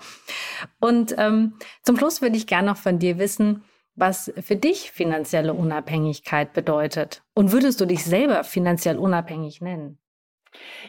Und 0.81 1.15
ähm, 1.17 1.53
zum 1.81 1.97
Schluss 1.97 2.21
würde 2.21 2.35
ich 2.35 2.45
gerne 2.45 2.67
noch 2.67 2.77
von 2.77 2.99
dir 2.99 3.17
wissen, 3.17 3.63
was 3.95 4.33
für 4.41 4.57
dich 4.57 4.91
finanzielle 4.91 5.53
Unabhängigkeit 5.53 6.51
bedeutet. 6.51 7.23
Und 7.33 7.53
würdest 7.53 7.79
du 7.79 7.85
dich 7.85 8.03
selber 8.03 8.43
finanziell 8.43 8.97
unabhängig 8.97 9.61
nennen? 9.61 9.97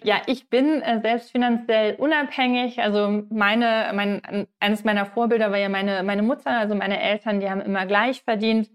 Ja, 0.03 0.23
ich 0.27 0.49
bin 0.49 0.83
äh, 0.83 1.01
selbst 1.01 1.31
finanziell 1.31 1.95
unabhängig. 1.97 2.81
Also 2.81 3.25
meine, 3.31 3.93
mein, 3.95 4.47
eines 4.61 4.85
meiner 4.85 5.07
Vorbilder 5.07 5.51
war 5.51 5.59
ja 5.59 5.69
meine, 5.69 6.03
meine 6.03 6.23
Mutter, 6.23 6.51
also 6.51 6.75
meine 6.75 7.01
Eltern, 7.01 7.41
die 7.41 7.49
haben 7.49 7.61
immer 7.61 7.87
gleich 7.87 8.23
verdient. 8.23 8.71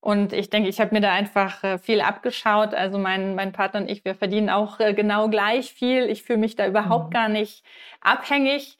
Und 0.00 0.32
ich 0.32 0.48
denke, 0.48 0.68
ich 0.68 0.80
habe 0.80 0.94
mir 0.94 1.00
da 1.00 1.12
einfach 1.12 1.64
äh, 1.64 1.78
viel 1.78 2.00
abgeschaut. 2.00 2.72
Also 2.72 2.98
mein, 2.98 3.34
mein 3.34 3.52
Partner 3.52 3.80
und 3.80 3.90
ich, 3.90 4.04
wir 4.04 4.14
verdienen 4.14 4.48
auch 4.48 4.78
äh, 4.78 4.94
genau 4.94 5.28
gleich 5.28 5.72
viel. 5.72 6.04
Ich 6.04 6.22
fühle 6.22 6.38
mich 6.38 6.54
da 6.54 6.66
überhaupt 6.66 7.08
mhm. 7.08 7.14
gar 7.14 7.28
nicht 7.28 7.64
abhängig. 8.00 8.78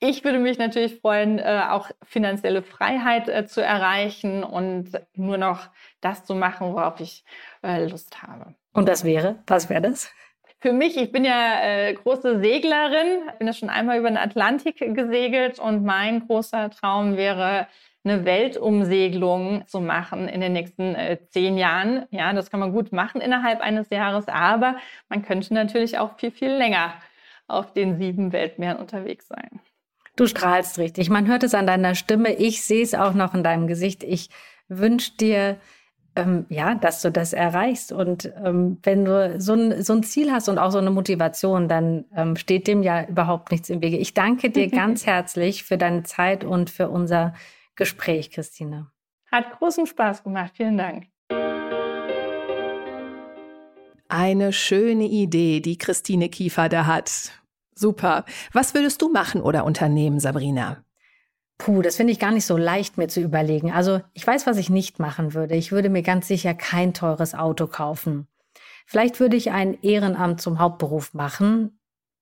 Ich 0.00 0.22
würde 0.24 0.38
mich 0.38 0.58
natürlich 0.58 1.00
freuen, 1.00 1.38
äh, 1.38 1.62
auch 1.70 1.90
finanzielle 2.04 2.62
Freiheit 2.62 3.28
äh, 3.28 3.46
zu 3.46 3.62
erreichen 3.62 4.44
und 4.44 4.92
nur 5.14 5.38
noch 5.38 5.68
das 6.00 6.24
zu 6.24 6.34
machen, 6.34 6.72
worauf 6.72 7.00
ich 7.00 7.24
äh, 7.64 7.86
Lust 7.86 8.22
habe. 8.22 8.54
Und 8.72 8.88
das 8.88 9.04
wäre? 9.04 9.42
Was 9.46 9.68
wäre 9.68 9.82
das? 9.82 10.12
Für 10.60 10.72
mich, 10.72 10.96
ich 10.96 11.12
bin 11.12 11.24
ja 11.24 11.60
äh, 11.62 11.94
große 11.94 12.40
Seglerin, 12.40 13.22
bin 13.38 13.46
ja 13.46 13.52
schon 13.52 13.70
einmal 13.70 13.98
über 13.98 14.08
den 14.08 14.16
Atlantik 14.16 14.78
gesegelt 14.78 15.60
und 15.60 15.84
mein 15.84 16.26
großer 16.26 16.70
Traum 16.70 17.16
wäre, 17.16 17.68
eine 18.04 18.24
Weltumsegelung 18.24 19.66
zu 19.66 19.80
machen 19.80 20.28
in 20.28 20.40
den 20.40 20.52
nächsten 20.52 20.94
äh, 20.94 21.18
zehn 21.30 21.58
Jahren. 21.58 22.06
Ja, 22.10 22.32
das 22.32 22.50
kann 22.50 22.60
man 22.60 22.72
gut 22.72 22.92
machen 22.92 23.20
innerhalb 23.20 23.60
eines 23.60 23.90
Jahres, 23.90 24.28
aber 24.28 24.76
man 25.08 25.22
könnte 25.22 25.52
natürlich 25.54 25.98
auch 25.98 26.18
viel, 26.18 26.30
viel 26.30 26.50
länger 26.50 26.94
auf 27.46 27.72
den 27.72 27.98
sieben 27.98 28.32
Weltmeeren 28.32 28.78
unterwegs 28.78 29.28
sein. 29.28 29.60
Du 30.16 30.26
strahlst 30.26 30.78
richtig. 30.78 31.10
Man 31.10 31.28
hört 31.28 31.44
es 31.44 31.54
an 31.54 31.66
deiner 31.66 31.94
Stimme. 31.94 32.34
Ich 32.34 32.64
sehe 32.64 32.82
es 32.82 32.94
auch 32.94 33.14
noch 33.14 33.34
in 33.34 33.44
deinem 33.44 33.66
Gesicht. 33.66 34.02
Ich 34.02 34.30
wünsche 34.68 35.16
dir, 35.16 35.58
ähm, 36.16 36.46
ja, 36.48 36.74
dass 36.74 37.02
du 37.02 37.10
das 37.10 37.32
erreichst. 37.32 37.92
Und 37.92 38.32
ähm, 38.42 38.78
wenn 38.82 39.04
du 39.04 39.40
so 39.40 39.54
ein, 39.54 39.82
so 39.82 39.92
ein 39.92 40.02
Ziel 40.02 40.32
hast 40.32 40.48
und 40.48 40.58
auch 40.58 40.70
so 40.70 40.78
eine 40.78 40.90
Motivation, 40.90 41.68
dann 41.68 42.04
ähm, 42.14 42.36
steht 42.36 42.66
dem 42.66 42.82
ja 42.82 43.04
überhaupt 43.06 43.52
nichts 43.52 43.70
im 43.70 43.82
Wege. 43.82 43.96
Ich 43.96 44.14
danke 44.14 44.50
dir 44.50 44.68
ganz 44.70 45.06
herzlich 45.06 45.64
für 45.64 45.78
deine 45.78 46.02
Zeit 46.02 46.44
und 46.44 46.70
für 46.70 46.88
unser 46.88 47.34
Gespräch, 47.76 48.30
Christine. 48.30 48.90
Hat 49.30 49.58
großen 49.58 49.86
Spaß 49.86 50.24
gemacht. 50.24 50.52
Vielen 50.54 50.78
Dank. 50.78 51.06
Eine 54.08 54.54
schöne 54.54 55.04
Idee, 55.04 55.60
die 55.60 55.76
Christine 55.76 56.30
Kiefer 56.30 56.68
da 56.68 56.86
hat. 56.86 57.32
Super. 57.74 58.24
Was 58.52 58.74
würdest 58.74 59.02
du 59.02 59.10
machen 59.10 59.42
oder 59.42 59.64
unternehmen, 59.64 60.18
Sabrina? 60.18 60.82
Puh, 61.58 61.82
das 61.82 61.96
finde 61.96 62.12
ich 62.12 62.20
gar 62.20 62.30
nicht 62.30 62.46
so 62.46 62.56
leicht, 62.56 62.98
mir 62.98 63.08
zu 63.08 63.20
überlegen. 63.20 63.72
Also 63.72 64.00
ich 64.14 64.24
weiß, 64.24 64.46
was 64.46 64.56
ich 64.58 64.70
nicht 64.70 65.00
machen 65.00 65.34
würde. 65.34 65.56
Ich 65.56 65.72
würde 65.72 65.90
mir 65.90 66.02
ganz 66.02 66.28
sicher 66.28 66.54
kein 66.54 66.94
teures 66.94 67.34
Auto 67.34 67.66
kaufen. 67.66 68.28
Vielleicht 68.86 69.20
würde 69.20 69.36
ich 69.36 69.50
ein 69.50 69.76
Ehrenamt 69.82 70.40
zum 70.40 70.60
Hauptberuf 70.60 71.14
machen. 71.14 71.78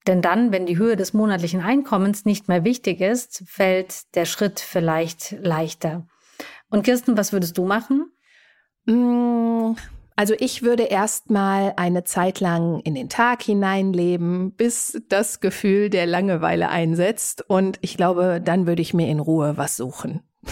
Denn 0.07 0.23
dann, 0.23 0.53
wenn 0.53 0.67
die 0.67 0.79
Höhe 0.79 0.97
des 0.97 1.13
monatlichen 1.13 1.61
Einkommens 1.61 2.25
nicht 2.25 2.49
mehr 2.49 2.65
wichtig 2.65 3.01
ist, 3.01 3.45
fällt 3.47 4.15
der 4.15 4.25
Schritt 4.25 4.59
vielleicht 4.61 5.33
leichter. 5.43 6.07
Und 6.71 6.85
Kirsten, 6.85 7.17
was 7.17 7.33
würdest 7.33 7.59
du 7.59 7.67
machen? 7.67 8.11
Mmh. 8.87 9.77
Also 10.17 10.35
ich 10.39 10.63
würde 10.63 10.85
erstmal 10.85 11.75
eine 11.77 12.05
Zeit 12.05 12.41
lang 12.41 12.81
in 12.81 12.95
den 12.95 13.11
Tag 13.11 13.43
hineinleben, 13.43 14.53
bis 14.53 15.01
das 15.11 15.41
Gefühl 15.41 15.91
der 15.91 16.07
Langeweile 16.07 16.71
einsetzt. 16.71 17.45
Und 17.49 17.79
ich 17.83 17.99
glaube, 17.99 18.41
dann 18.43 18.67
würde 18.67 18.81
ich 18.81 18.95
mir 18.95 19.09
in 19.09 19.21
Ruhe 19.21 19.57
was 19.57 19.77
suchen. 19.77 20.23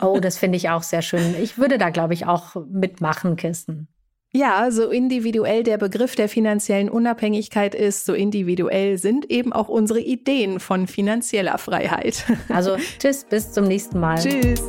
Oh, 0.00 0.20
das 0.20 0.38
finde 0.38 0.56
ich 0.56 0.68
auch 0.68 0.84
sehr 0.84 1.02
schön. 1.02 1.34
Ich 1.42 1.58
würde 1.58 1.76
da, 1.76 1.90
glaube 1.90 2.14
ich, 2.14 2.24
auch 2.24 2.54
mitmachen, 2.70 3.34
Kissen. 3.34 3.88
Ja, 4.32 4.70
so 4.70 4.88
individuell 4.88 5.64
der 5.64 5.76
Begriff 5.78 6.14
der 6.14 6.28
finanziellen 6.28 6.88
Unabhängigkeit 6.88 7.74
ist, 7.74 8.04
so 8.04 8.14
individuell 8.14 8.98
sind 8.98 9.28
eben 9.28 9.52
auch 9.52 9.68
unsere 9.68 9.98
Ideen 9.98 10.60
von 10.60 10.86
finanzieller 10.86 11.58
Freiheit. 11.58 12.24
Also 12.48 12.76
tschüss, 13.00 13.24
bis 13.24 13.50
zum 13.50 13.64
nächsten 13.64 13.98
Mal. 13.98 14.18
Tschüss. 14.18 14.64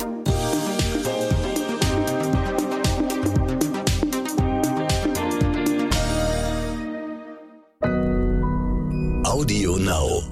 Audio 9.92 10.22
Now. 10.22 10.31